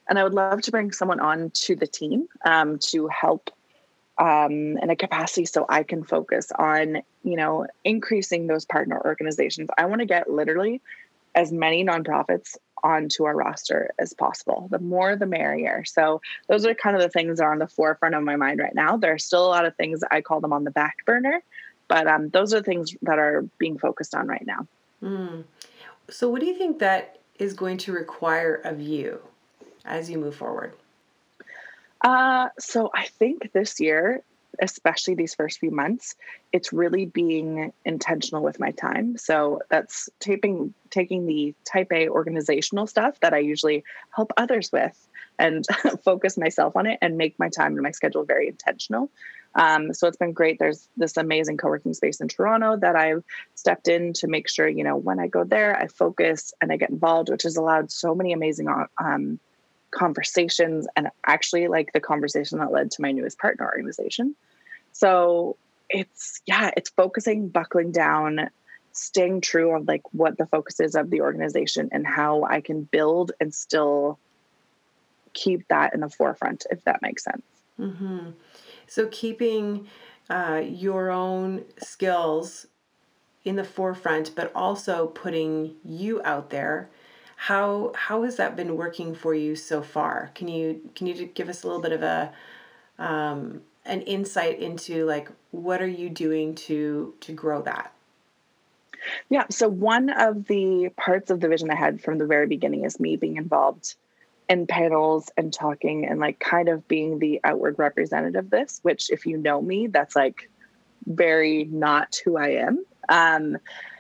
[0.10, 3.50] And I would love to bring someone on to the team um, to help
[4.18, 9.70] um, in a capacity so I can focus on, you know, increasing those partner organizations.
[9.78, 10.82] I want to get literally
[11.36, 12.56] as many nonprofits
[12.88, 14.68] onto our roster as possible.
[14.72, 15.84] The more, the merrier.
[15.86, 18.60] So those are kind of the things that are on the forefront of my mind
[18.60, 18.98] right now.
[18.98, 21.44] There are still a lot of things I call them on the back burner,
[21.88, 24.68] but um, those are the things that are being focused on right now.
[25.04, 25.44] Mm.
[26.10, 29.20] So, what do you think that is going to require of you
[29.86, 30.74] as you move forward?
[32.02, 34.22] Uh, so I think this year,
[34.60, 36.16] especially these first few months,
[36.52, 39.18] it's really being intentional with my time.
[39.18, 43.84] So that's taping, taking the type A organizational stuff that I usually
[44.16, 45.08] help others with
[45.40, 45.66] and
[46.04, 49.10] focus myself on it and make my time and my schedule very intentional.
[49.56, 50.60] Um, so it's been great.
[50.60, 53.24] There's this amazing co-working space in Toronto that I've
[53.56, 56.78] stepped in to make sure, you know, when I go there, I focus and I
[56.78, 58.68] get involved, which has allowed so many amazing
[59.00, 59.40] um,
[59.92, 64.36] conversations and actually like the conversation that led to my newest partner organization.
[64.92, 65.58] So
[65.90, 68.50] it's yeah, it's focusing, buckling down,
[68.92, 72.84] staying true of like what the focus is of the organization and how I can
[72.84, 74.20] build and still
[75.34, 77.44] keep that in the forefront, if that makes sense.
[77.80, 78.32] Mm-hmm.
[78.88, 79.88] So keeping
[80.30, 82.66] uh, your own skills
[83.46, 86.90] in the forefront, but also putting you out there
[87.40, 90.32] how how has that been working for you so far?
[90.34, 92.34] Can you can you give us a little bit of a
[92.98, 97.94] um, an insight into like what are you doing to to grow that?
[99.30, 99.46] Yeah.
[99.52, 103.00] So one of the parts of the vision I had from the very beginning is
[103.00, 103.94] me being involved
[104.50, 109.12] in panels and talking and like kind of being the outward representative of this, which
[109.12, 110.50] if you know me, that's like
[111.06, 112.84] very not who I am.
[113.10, 113.58] Um,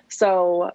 [0.07, 0.71] so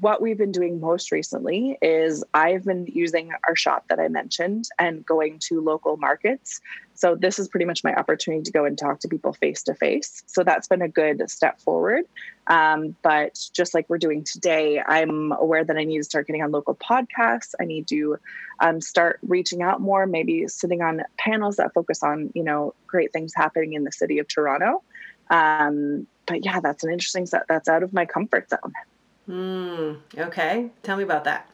[0.00, 4.68] what we've been doing most recently is I've been using our shop that I mentioned
[4.78, 6.60] and going to local markets.
[6.94, 9.74] So this is pretty much my opportunity to go and talk to people face to
[9.74, 10.22] face.
[10.26, 12.04] So that's been a good step forward.
[12.48, 16.42] Um, but just like we're doing today, I'm aware that I need to start getting
[16.42, 17.54] on local podcasts.
[17.58, 18.18] I need to
[18.60, 23.12] um, start reaching out more, maybe sitting on panels that focus on you know great
[23.12, 24.82] things happening in the city of Toronto.
[25.30, 27.44] Um, but yeah, that's an interesting set.
[27.48, 28.72] That's out of my comfort zone.
[29.28, 30.70] Mm, okay.
[30.82, 31.48] Tell me about that.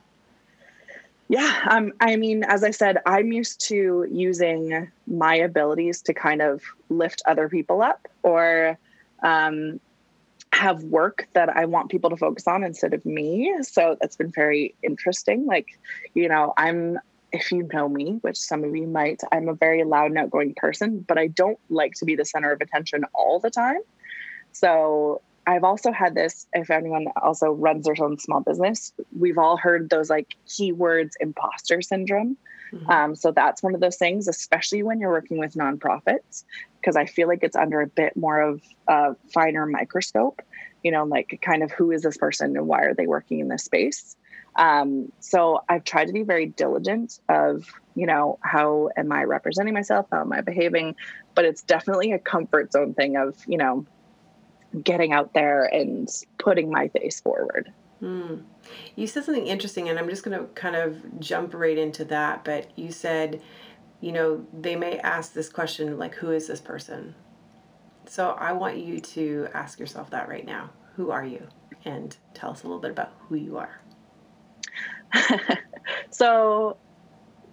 [1.28, 1.66] Yeah.
[1.70, 6.62] Um, I mean, as I said, I'm used to using my abilities to kind of
[6.90, 8.78] lift other people up or
[9.22, 9.80] um,
[10.52, 13.52] have work that I want people to focus on instead of me.
[13.62, 15.46] So that's been very interesting.
[15.46, 15.66] Like,
[16.12, 16.98] you know, I'm,
[17.32, 20.54] if you know me, which some of you might, I'm a very loud and outgoing
[20.54, 23.80] person, but I don't like to be the center of attention all the time.
[24.52, 29.56] So I've also had this, if anyone also runs their own small business, we've all
[29.56, 32.36] heard those like keywords imposter syndrome.
[32.72, 32.90] Mm-hmm.
[32.90, 36.44] Um, so that's one of those things, especially when you're working with nonprofits,
[36.80, 40.42] because I feel like it's under a bit more of a finer microscope,
[40.82, 43.48] you know, like kind of who is this person and why are they working in
[43.48, 44.16] this space?
[44.56, 49.74] Um, so I've tried to be very diligent of, you know, how am I representing
[49.74, 50.06] myself?
[50.10, 50.94] How am I behaving?
[51.34, 53.84] But it's definitely a comfort zone thing of, you know,
[54.82, 56.08] getting out there and
[56.38, 57.72] putting my face forward.
[58.00, 58.36] Hmm.
[58.96, 62.44] You said something interesting, and I'm just going to kind of jump right into that.
[62.44, 63.40] But you said,
[64.00, 67.14] you know, they may ask this question like, who is this person?
[68.06, 70.70] So I want you to ask yourself that right now.
[70.96, 71.46] Who are you?
[71.84, 73.80] And tell us a little bit about who you are.
[76.10, 76.76] so,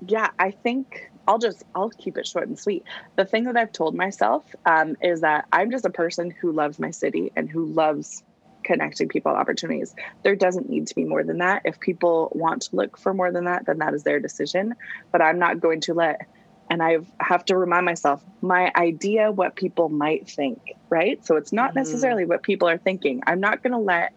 [0.08, 2.84] yeah, I think I'll just I'll keep it short and sweet.
[3.16, 6.80] The thing that I've told myself um, is that I'm just a person who loves
[6.80, 8.24] my city and who loves
[8.64, 9.96] connecting people opportunities.
[10.24, 11.64] There doesn't need to be more than that.
[11.66, 14.76] If people want to look for more than that, then that is their decision.
[15.12, 16.28] But I'm not going to let
[16.72, 21.24] and I have to remind myself my idea what people might think, right?
[21.26, 21.80] So it's not mm-hmm.
[21.80, 23.22] necessarily what people are thinking.
[23.28, 24.14] I'm not going to let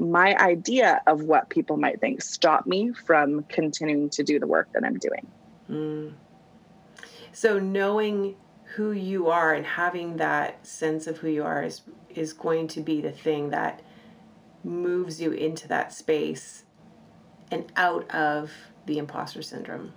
[0.00, 4.68] my idea of what people might think stop me from continuing to do the work
[4.72, 5.28] that I'm doing.
[5.70, 6.12] Mm.
[7.36, 8.34] So knowing
[8.76, 12.80] who you are and having that sense of who you are is is going to
[12.80, 13.82] be the thing that
[14.64, 16.64] moves you into that space
[17.50, 18.50] and out of
[18.86, 19.92] the imposter syndrome.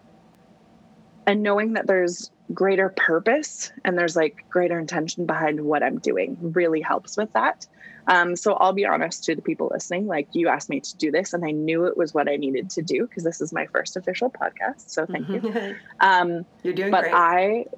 [1.28, 6.36] And knowing that there's greater purpose and there's like greater intention behind what I'm doing
[6.42, 7.66] really helps with that.
[8.10, 10.08] Um, so I'll be honest to the people listening.
[10.08, 12.72] Like you asked me to do this, and I knew it was what I needed
[12.72, 14.84] to do because this is my first official podcast.
[14.88, 15.76] So thank you.
[16.02, 17.14] Um, You're doing but great.
[17.14, 17.66] I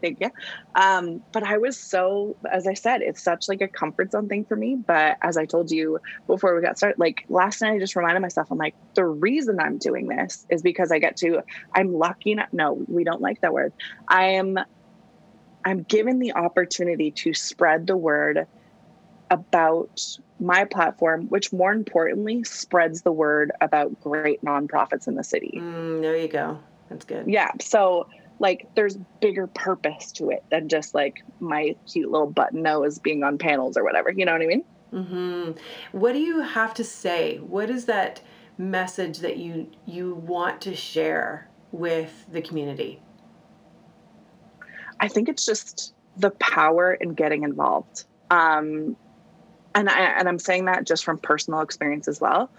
[0.00, 0.30] thank you.
[0.76, 4.44] Um, but I was so, as I said, it's such like a comfort zone thing
[4.44, 4.76] for me.
[4.76, 8.20] But as I told you before we got started, like last night, I just reminded
[8.20, 11.42] myself, I'm like, the reason I'm doing this is because I get to.
[11.74, 12.32] I'm lucky.
[12.32, 13.72] Enough, no, we don't like that word.
[14.08, 14.58] I am.
[15.66, 18.46] I'm given the opportunity to spread the word
[19.30, 25.54] about my platform, which more importantly spreads the word about great nonprofits in the city.
[25.56, 26.58] Mm, there you go.
[26.88, 27.26] That's good.
[27.26, 27.50] Yeah.
[27.60, 28.08] So,
[28.38, 33.22] like, there's bigger purpose to it than just like my cute little button nose being
[33.22, 34.10] on panels or whatever.
[34.10, 34.64] You know what I mean?
[34.92, 35.98] Mm-hmm.
[35.98, 37.38] What do you have to say?
[37.38, 38.20] What is that
[38.56, 43.00] message that you you want to share with the community?
[45.00, 48.04] I think it's just the power in getting involved.
[48.30, 48.96] Um,
[49.74, 52.50] and I and I'm saying that just from personal experience as well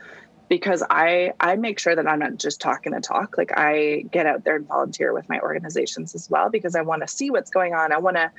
[0.49, 3.37] because I I make sure that I'm not just talking the talk.
[3.37, 7.01] Like I get out there and volunteer with my organizations as well because I want
[7.01, 7.91] to see what's going on.
[7.91, 8.31] I want to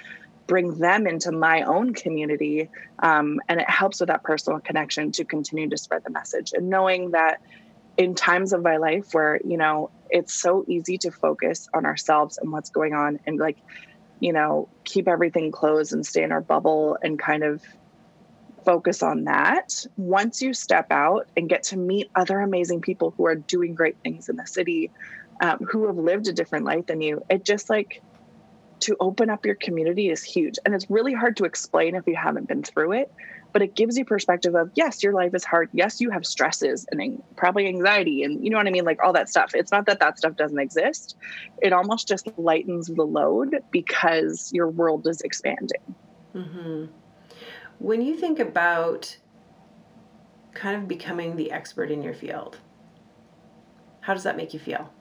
[0.46, 5.24] bring them into my own community, um, and it helps with that personal connection to
[5.24, 6.52] continue to spread the message.
[6.54, 7.40] And knowing that
[7.96, 12.38] in times of my life where you know it's so easy to focus on ourselves
[12.38, 13.58] and what's going on, and like
[14.20, 17.62] you know keep everything closed and stay in our bubble and kind of
[18.66, 19.86] focus on that.
[19.96, 23.96] Once you step out and get to meet other amazing people who are doing great
[24.02, 24.90] things in the city,
[25.40, 28.02] um, who have lived a different life than you, it just like
[28.80, 30.56] to open up your community is huge.
[30.64, 33.10] And it's really hard to explain if you haven't been through it,
[33.52, 35.70] but it gives you perspective of yes, your life is hard.
[35.72, 38.84] Yes, you have stresses and probably anxiety and you know what I mean?
[38.84, 39.52] Like all that stuff.
[39.54, 41.16] It's not that that stuff doesn't exist.
[41.62, 45.94] It almost just lightens the load because your world is expanding.
[46.34, 46.86] Mm-hmm.
[47.78, 49.16] When you think about
[50.54, 52.58] kind of becoming the expert in your field,
[54.00, 54.92] how does that make you feel?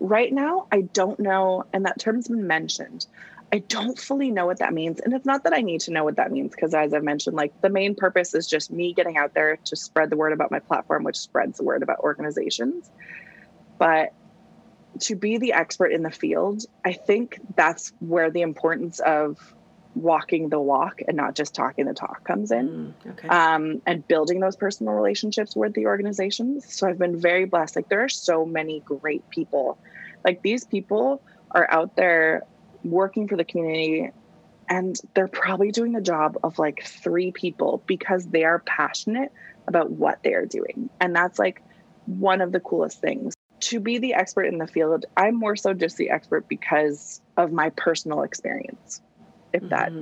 [0.00, 3.06] Right now, I don't know, and that term's been mentioned.
[3.52, 5.00] I don't fully know what that means.
[5.00, 7.34] And it's not that I need to know what that means, because as I've mentioned,
[7.36, 10.50] like the main purpose is just me getting out there to spread the word about
[10.50, 12.90] my platform, which spreads the word about organizations.
[13.78, 14.12] But
[15.00, 19.38] to be the expert in the field, I think that's where the importance of
[19.94, 23.28] walking the walk and not just talking the talk comes in mm, okay.
[23.28, 26.72] um, and building those personal relationships with the organizations.
[26.72, 27.76] So i've been very blessed.
[27.76, 29.78] Like there are so many great people.
[30.24, 32.44] Like these people are out there
[32.84, 34.10] working for the community
[34.68, 39.32] and they're probably doing the job of like three people because they are passionate
[39.66, 40.90] about what they are doing.
[41.00, 41.62] And that's like
[42.06, 43.34] one of the coolest things
[43.68, 47.52] to be the expert in the field i'm more so just the expert because of
[47.52, 49.02] my personal experience
[49.52, 49.68] if mm-hmm.
[49.68, 49.92] that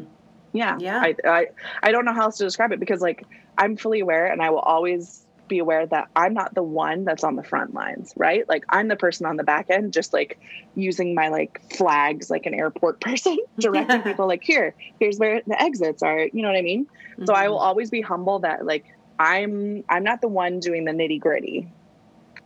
[0.53, 1.47] yeah yeah I, I
[1.83, 3.25] i don't know how else to describe it because like
[3.59, 7.25] i'm fully aware and i will always be aware that i'm not the one that's
[7.25, 10.39] on the front lines right like i'm the person on the back end just like
[10.77, 15.61] using my like flags like an airport person directing people like here here's where the
[15.61, 17.25] exits are you know what i mean mm-hmm.
[17.25, 17.67] so i will mm-hmm.
[17.67, 18.85] always be humble that like
[19.19, 21.69] i'm i'm not the one doing the nitty gritty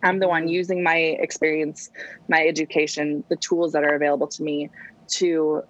[0.03, 1.91] i'm the one using my experience
[2.29, 4.71] my education the tools that are available to me
[5.09, 5.63] to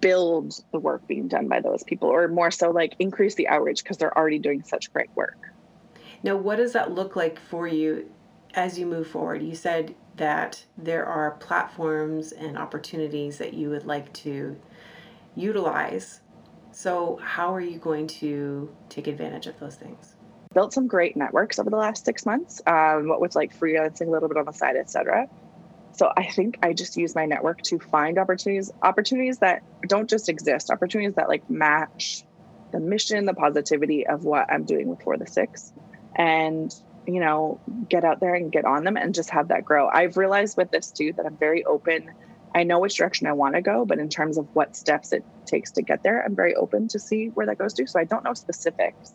[0.00, 3.82] build the work being done by those people or more so like increase the outreach
[3.82, 5.36] because they're already doing such great work.
[6.22, 8.10] Now what does that look like for you
[8.54, 9.42] as you move forward?
[9.42, 14.56] You said that there are platforms and opportunities that you would like to
[15.34, 16.20] utilize.
[16.72, 20.14] So how are you going to take advantage of those things
[20.54, 24.28] built some great networks over the last six months um, with like freelancing a little
[24.28, 25.28] bit on the side etc
[25.98, 30.28] so I think I just use my network to find opportunities, opportunities that don't just
[30.28, 32.22] exist, opportunities that like match
[32.70, 35.72] the mission, the positivity of what I'm doing with For the Six,
[36.14, 36.72] and
[37.04, 39.88] you know, get out there and get on them and just have that grow.
[39.88, 42.12] I've realized with this too that I'm very open.
[42.54, 45.24] I know which direction I want to go, but in terms of what steps it
[45.46, 47.86] takes to get there, I'm very open to see where that goes to.
[47.88, 49.14] So I don't know specifics,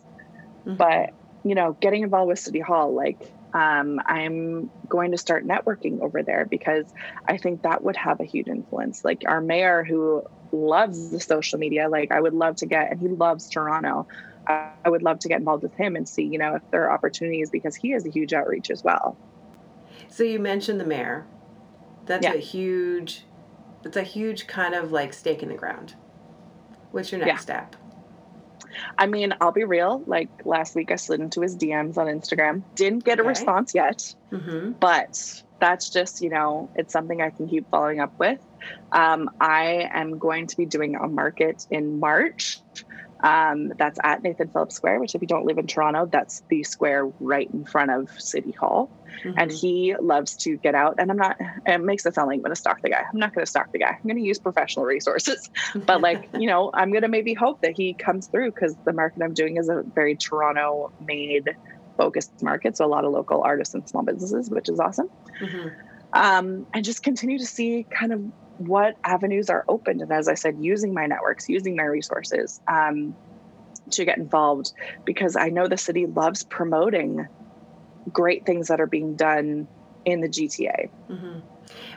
[0.66, 0.74] mm-hmm.
[0.74, 1.14] but
[1.44, 3.18] you know, getting involved with City Hall, like
[3.52, 6.86] um, I'm going to start networking over there because
[7.28, 9.04] I think that would have a huge influence.
[9.04, 13.00] Like our mayor, who loves the social media, like I would love to get, and
[13.00, 14.08] he loves Toronto.
[14.48, 16.84] Uh, I would love to get involved with him and see, you know, if there
[16.84, 19.16] are opportunities because he has a huge outreach as well.
[20.08, 21.26] So you mentioned the mayor.
[22.06, 22.34] That's yeah.
[22.34, 23.24] a huge.
[23.84, 25.94] It's a huge kind of like stake in the ground.
[26.90, 27.38] What's your next yeah.
[27.38, 27.76] step?
[28.98, 30.02] I mean, I'll be real.
[30.06, 32.62] Like last week, I slid into his DMs on Instagram.
[32.74, 33.26] Didn't get okay.
[33.26, 34.72] a response yet, mm-hmm.
[34.72, 38.40] but that's just, you know, it's something I can keep following up with.
[38.92, 42.60] Um, I am going to be doing a market in March.
[43.20, 46.62] Um, that's at Nathan Phillips Square, which, if you don't live in Toronto, that's the
[46.62, 48.90] square right in front of City Hall.
[49.22, 49.38] Mm-hmm.
[49.38, 50.96] And he loves to get out.
[50.98, 51.36] And I'm not,
[51.66, 53.04] it makes it sound like I'm going to stalk the guy.
[53.10, 53.90] I'm not going to stalk the guy.
[53.90, 55.48] I'm going to use professional resources.
[55.74, 58.92] but, like, you know, I'm going to maybe hope that he comes through because the
[58.92, 61.56] market I'm doing is a very Toronto made
[61.96, 62.76] focused market.
[62.76, 65.08] So, a lot of local artists and small businesses, which is awesome.
[65.40, 65.68] Mm-hmm.
[66.12, 68.20] Um, and just continue to see kind of
[68.58, 70.00] what avenues are open.
[70.00, 73.16] And as I said, using my networks, using my resources um,
[73.90, 74.72] to get involved
[75.04, 77.26] because I know the city loves promoting
[78.12, 79.66] great things that are being done
[80.04, 80.90] in the GTA.
[81.10, 81.38] Mm-hmm.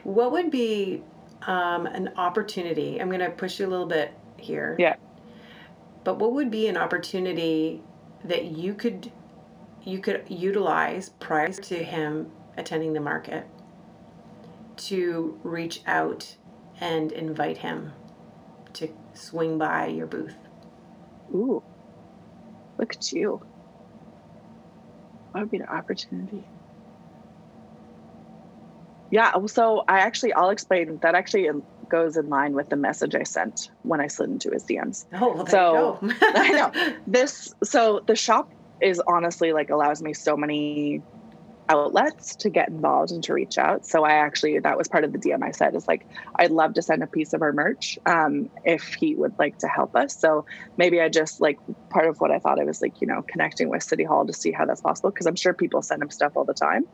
[0.03, 1.03] What would be
[1.43, 2.99] um, an opportunity?
[3.01, 4.75] I'm going to push you a little bit here.
[4.79, 4.95] Yeah.
[6.03, 7.83] But what would be an opportunity
[8.23, 9.11] that you could
[9.83, 13.47] you could utilize prior to him attending the market
[14.75, 16.36] to reach out
[16.79, 17.93] and invite him
[18.73, 20.37] to swing by your booth?
[21.31, 21.63] Ooh,
[22.77, 23.41] look at you.
[25.33, 26.47] That would be the opportunity?
[29.09, 31.47] Yeah, so I actually, I'll explain that actually
[31.89, 35.05] goes in line with the message I sent when I slid into his DMs.
[35.13, 37.47] Oh, well, so I know this.
[37.63, 38.49] So the shop
[38.81, 41.03] is honestly like allows me so many
[41.69, 43.85] outlets to get involved and to reach out.
[43.85, 46.73] So I actually that was part of the DM I said is like I'd love
[46.75, 50.17] to send a piece of our merch um, if he would like to help us.
[50.17, 50.45] So
[50.77, 51.59] maybe I just like
[51.89, 54.33] part of what I thought I was like you know connecting with City Hall to
[54.33, 56.85] see how that's possible because I'm sure people send him stuff all the time.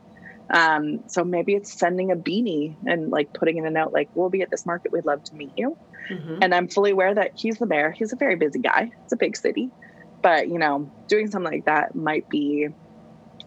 [0.50, 4.30] Um, so maybe it's sending a beanie and like putting in a note like, we'll
[4.30, 4.92] be at this market.
[4.92, 5.76] We'd love to meet you.
[6.10, 6.38] Mm-hmm.
[6.42, 7.90] And I'm fully aware that he's the mayor.
[7.90, 8.92] He's a very busy guy.
[9.04, 9.70] It's a big city.
[10.22, 12.68] But, you know, doing something like that might be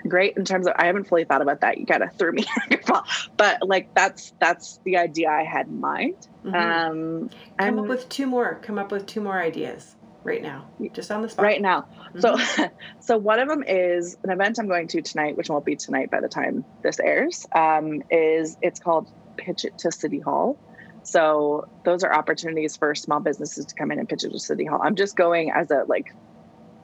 [0.10, 1.78] great in terms of I haven't fully thought about that.
[1.78, 2.46] You kind of threw me
[3.38, 6.28] but like that's that's the idea I had in mind.
[6.44, 6.56] Mm-hmm.
[6.56, 8.60] Um, come up with two more.
[8.62, 11.44] Come up with two more ideas right now, just on the spot.
[11.44, 11.88] Right now.
[12.14, 12.20] Mm-hmm.
[12.20, 12.68] So,
[13.00, 16.12] so one of them is an event I'm going to tonight, which won't be tonight
[16.12, 17.46] by the time this airs.
[17.54, 20.60] Um, is it's called Pitch It to City Hall.
[21.04, 24.66] So those are opportunities for small businesses to come in and pitch it to City
[24.66, 24.82] Hall.
[24.84, 26.14] I'm just going as a like,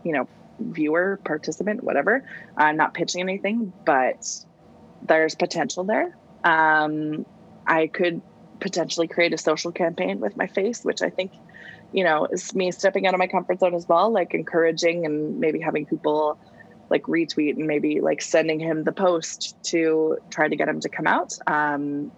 [0.05, 0.30] you know,
[0.60, 2.28] viewer, participant, whatever.
[2.58, 4.28] I'm not pitching anything, but
[5.01, 6.16] there's potential there.
[6.43, 7.26] Um,
[7.66, 8.22] I could
[8.60, 11.32] potentially create a social campaign with my face, which I think,
[11.91, 15.39] you know, is me stepping out of my comfort zone as well, like encouraging and
[15.39, 16.38] maybe having people
[16.89, 20.89] like retweet and maybe like sending him the post to try to get him to
[20.89, 21.38] come out.
[21.47, 22.12] Um,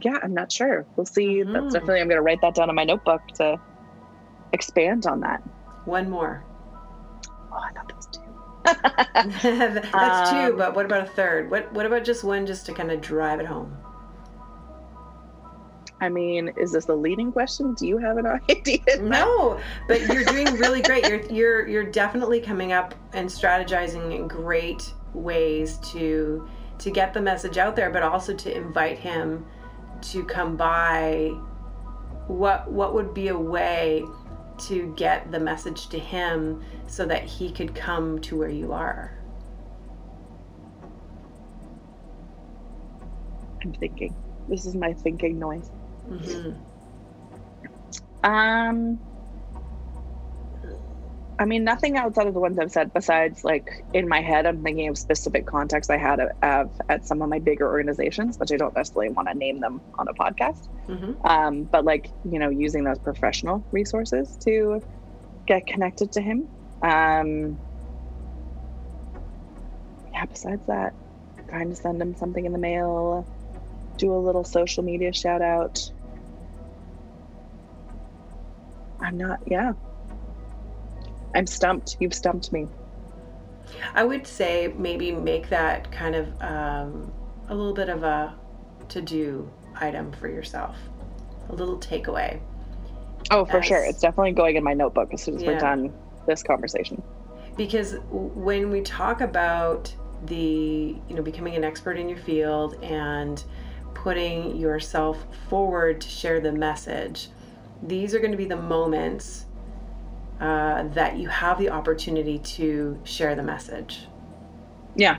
[0.00, 0.86] yeah, I'm not sure.
[0.96, 1.36] We'll see.
[1.36, 1.52] Mm-hmm.
[1.52, 3.60] That's definitely, I'm going to write that down in my notebook to
[4.52, 5.40] expand on that.
[5.84, 6.44] One more.
[7.52, 8.22] Oh, I thought that was two.
[9.92, 11.50] That's um, two, but what about a third?
[11.50, 13.76] What What about just one, just to kind of drive it home?
[16.00, 17.74] I mean, is this the leading question?
[17.74, 18.80] Do you have an idea?
[19.00, 21.08] No, but you're doing really great.
[21.08, 26.48] You're you're you're definitely coming up and strategizing in great ways to
[26.78, 29.46] to get the message out there, but also to invite him
[30.02, 31.32] to come by.
[32.28, 34.04] What what would be a way
[34.66, 39.12] to get the message to him so that he could come to where you are?
[43.62, 44.14] I'm thinking.
[44.48, 45.70] This is my thinking noise.
[46.08, 46.52] Mm-hmm.
[48.24, 48.98] Um,
[51.42, 52.94] I mean, nothing outside of the ones I've said.
[52.94, 57.20] Besides, like in my head, I'm thinking of specific contacts I had of, at some
[57.20, 60.68] of my bigger organizations, which I don't necessarily want to name them on a podcast.
[60.86, 61.26] Mm-hmm.
[61.26, 64.80] Um, but like you know, using those professional resources to
[65.44, 66.46] get connected to him.
[66.80, 67.58] Um,
[70.12, 70.24] yeah.
[70.26, 70.94] Besides that,
[71.48, 73.26] trying to send him something in the mail,
[73.96, 75.90] do a little social media shout out.
[79.00, 79.40] I'm not.
[79.48, 79.72] Yeah.
[81.34, 81.96] I'm stumped.
[82.00, 82.66] You've stumped me.
[83.94, 87.12] I would say maybe make that kind of um,
[87.48, 88.34] a little bit of a
[88.88, 90.76] to do item for yourself,
[91.48, 92.40] a little takeaway.
[93.30, 93.84] Oh, for As, sure.
[93.84, 95.52] It's definitely going in my notebook as soon as yeah.
[95.52, 95.92] we're done
[96.26, 97.02] this conversation.
[97.56, 99.94] Because when we talk about
[100.26, 103.42] the, you know, becoming an expert in your field and
[103.94, 107.28] putting yourself forward to share the message,
[107.82, 109.46] these are going to be the moments
[110.42, 114.08] uh, that you have the opportunity to share the message.
[114.96, 115.18] Yeah.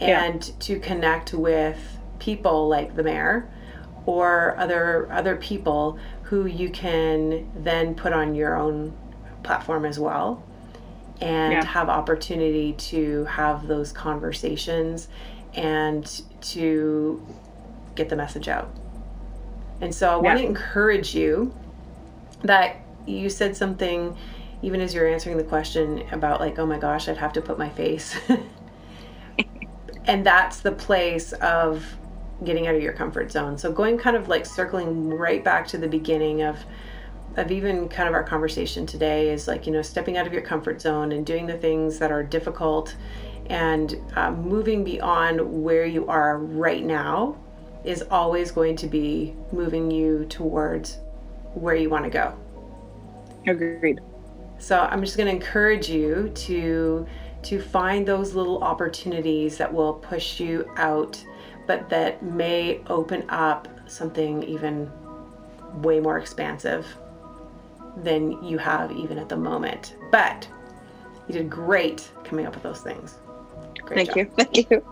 [0.00, 0.54] And yeah.
[0.58, 1.78] to connect with
[2.18, 3.48] people like the mayor
[4.04, 8.92] or other other people who you can then put on your own
[9.44, 10.42] platform as well
[11.20, 11.64] and yeah.
[11.64, 15.06] have opportunity to have those conversations
[15.54, 17.24] and to
[17.94, 18.74] get the message out.
[19.80, 20.22] And so I yeah.
[20.22, 21.54] want to encourage you
[22.42, 24.16] that you said something
[24.64, 27.58] even as you're answering the question about like oh my gosh i'd have to put
[27.58, 28.16] my face
[30.06, 31.84] and that's the place of
[32.42, 33.56] getting out of your comfort zone.
[33.56, 36.58] So going kind of like circling right back to the beginning of
[37.36, 40.42] of even kind of our conversation today is like you know stepping out of your
[40.42, 42.94] comfort zone and doing the things that are difficult
[43.46, 47.36] and um, moving beyond where you are right now
[47.84, 50.98] is always going to be moving you towards
[51.54, 52.34] where you want to go.
[53.46, 54.00] Agreed
[54.58, 57.06] so I'm just going to encourage you to
[57.42, 61.22] to find those little opportunities that will push you out,
[61.66, 64.90] but that may open up something even
[65.82, 66.86] way more expansive
[67.98, 69.96] than you have even at the moment.
[70.10, 70.48] But
[71.28, 73.18] you did great coming up with those things.
[73.80, 74.16] Great Thank job.
[74.16, 74.24] you.
[74.44, 74.86] Thank you.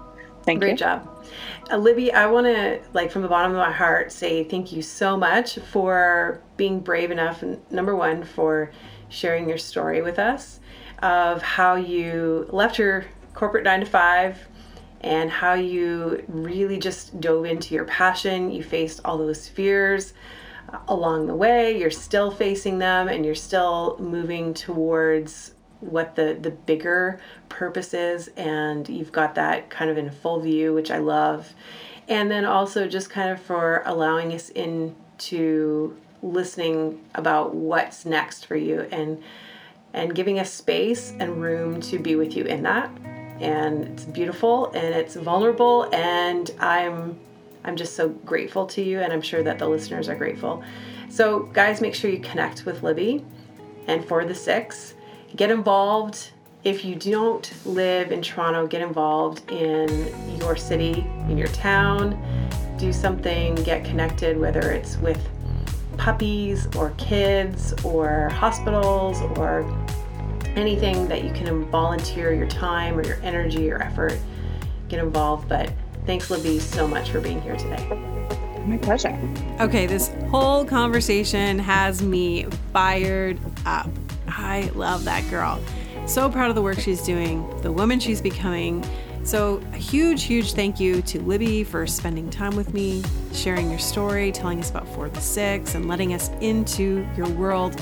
[0.45, 0.61] Thank you.
[0.61, 0.77] Great you.
[0.77, 1.27] job.
[1.75, 5.17] Libby, I want to, like, from the bottom of my heart, say thank you so
[5.17, 8.71] much for being brave enough, number one, for
[9.13, 10.61] sharing your story with us
[11.03, 13.05] of how you left your
[13.35, 14.39] corporate nine to five
[15.01, 18.51] and how you really just dove into your passion.
[18.51, 20.15] You faced all those fears
[20.73, 21.79] uh, along the way.
[21.79, 28.29] You're still facing them and you're still moving towards what the the bigger purpose is
[28.37, 31.53] and you've got that kind of in full view which I love.
[32.09, 38.57] And then also just kind of for allowing us into listening about what's next for
[38.57, 39.23] you and
[39.95, 42.91] and giving us space and room to be with you in that
[43.41, 47.19] and it's beautiful and it's vulnerable and I'm
[47.65, 50.65] I'm just so grateful to you and I'm sure that the listeners are grateful.
[51.09, 53.25] So guys, make sure you connect with Libby
[53.87, 54.95] and for the six,
[55.37, 56.31] get involved.
[56.65, 62.21] If you don't live in Toronto, get involved in your city, in your town.
[62.79, 65.21] Do something, get connected, whether it's with
[66.03, 69.61] puppies or kids or hospitals or
[70.57, 74.19] anything that you can volunteer your time or your energy or effort,
[74.89, 75.49] get involved.
[75.49, 75.73] But
[76.05, 77.87] thanks, Libby, so much for being here today.
[78.67, 79.17] My pleasure.
[79.61, 83.89] Okay, this whole conversation has me fired up.
[84.27, 85.61] I love that girl.
[86.07, 88.85] So proud of the work she's doing, the woman she's becoming.
[89.25, 93.79] So, a huge, huge thank you to Libby for spending time with me, sharing your
[93.79, 97.81] story, telling us about Four the Six, and letting us into your world.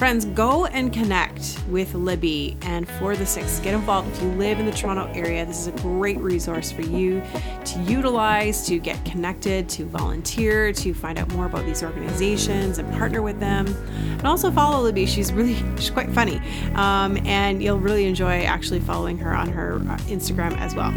[0.00, 3.60] Friends, go and connect with Libby and For the Six.
[3.60, 5.44] Get involved if you live in the Toronto area.
[5.44, 7.22] This is a great resource for you
[7.66, 12.90] to utilize, to get connected, to volunteer, to find out more about these organizations and
[12.94, 13.66] partner with them.
[13.66, 15.04] And also follow Libby.
[15.04, 16.40] She's really, she's quite funny.
[16.76, 20.94] Um, and you'll really enjoy actually following her on her uh, Instagram as well.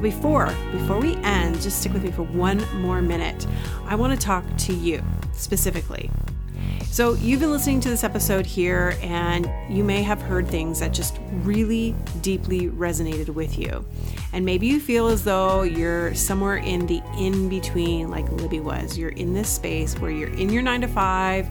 [0.00, 3.46] Before, before we end, just stick with me for one more minute.
[3.84, 6.10] I want to talk to you specifically.
[6.92, 10.92] So, you've been listening to this episode here, and you may have heard things that
[10.92, 13.86] just really deeply resonated with you.
[14.32, 18.98] And maybe you feel as though you're somewhere in the in between, like Libby was.
[18.98, 21.48] You're in this space where you're in your nine to five,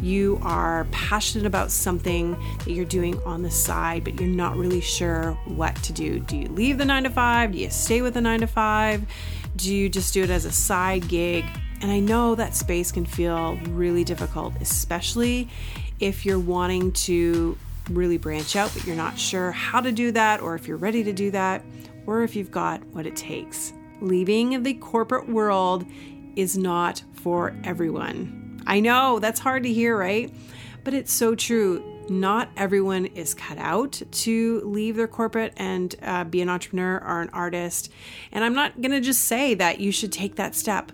[0.00, 4.80] you are passionate about something that you're doing on the side, but you're not really
[4.80, 6.20] sure what to do.
[6.20, 7.52] Do you leave the nine to five?
[7.52, 9.04] Do you stay with the nine to five?
[9.56, 11.44] Do you just do it as a side gig?
[11.80, 15.48] And I know that space can feel really difficult, especially
[15.98, 17.56] if you're wanting to
[17.90, 21.02] really branch out, but you're not sure how to do that, or if you're ready
[21.04, 21.64] to do that,
[22.06, 23.72] or if you've got what it takes.
[24.00, 25.84] Leaving the corporate world
[26.36, 28.62] is not for everyone.
[28.66, 30.32] I know that's hard to hear, right?
[30.84, 31.84] But it's so true.
[32.08, 37.20] Not everyone is cut out to leave their corporate and uh, be an entrepreneur or
[37.20, 37.90] an artist.
[38.32, 40.92] And I'm not going to just say that you should take that step.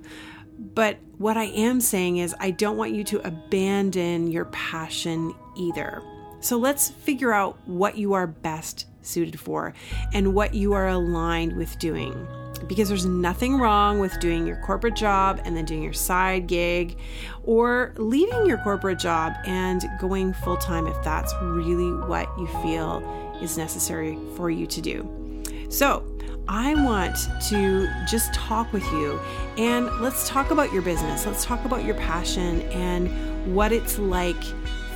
[0.59, 6.03] But what I am saying is, I don't want you to abandon your passion either.
[6.41, 9.73] So let's figure out what you are best suited for
[10.13, 12.27] and what you are aligned with doing.
[12.67, 16.99] Because there's nothing wrong with doing your corporate job and then doing your side gig
[17.45, 23.03] or leaving your corporate job and going full time if that's really what you feel
[23.43, 25.43] is necessary for you to do.
[25.69, 26.05] So,
[26.49, 27.17] I want
[27.49, 29.21] to just talk with you
[29.59, 31.27] and let's talk about your business.
[31.27, 34.43] Let's talk about your passion and what it's like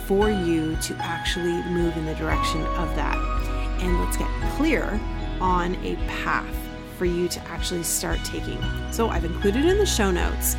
[0.07, 3.17] for you to actually move in the direction of that.
[3.81, 5.01] And let's get clear
[5.41, 6.55] on a path
[6.97, 8.63] for you to actually start taking.
[8.93, 10.57] So I've included in the show notes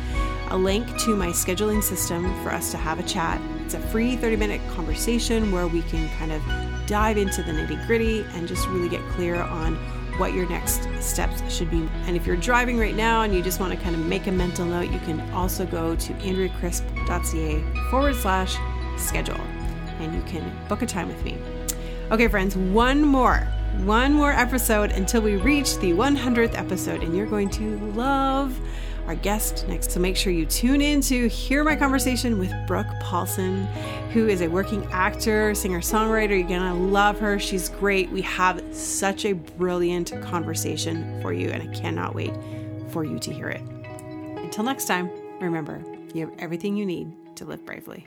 [0.50, 3.40] a link to my scheduling system for us to have a chat.
[3.64, 6.42] It's a free 30 minute conversation where we can kind of
[6.86, 9.78] dive into the nitty gritty and just really get clear on
[10.22, 11.88] what your next steps should be.
[12.06, 14.30] And if you're driving right now and you just want to kind of make a
[14.30, 18.56] mental note, you can also go to andreacrisp.ca forward slash
[18.96, 19.40] schedule
[19.98, 21.36] and you can book a time with me.
[22.12, 23.38] Okay, friends, one more,
[23.78, 28.56] one more episode until we reach the 100th episode, and you're going to love
[29.06, 29.90] our guest next.
[29.90, 33.66] So make sure you tune in to hear my conversation with Brooke Paulson,
[34.12, 36.38] who is a working actor, singer, songwriter.
[36.38, 37.38] You're gonna love her.
[37.38, 38.10] She's great.
[38.10, 42.32] We have such a brilliant conversation for you, and I cannot wait
[42.88, 43.62] for you to hear it.
[44.36, 45.82] Until next time, remember,
[46.14, 48.06] you have everything you need to live bravely.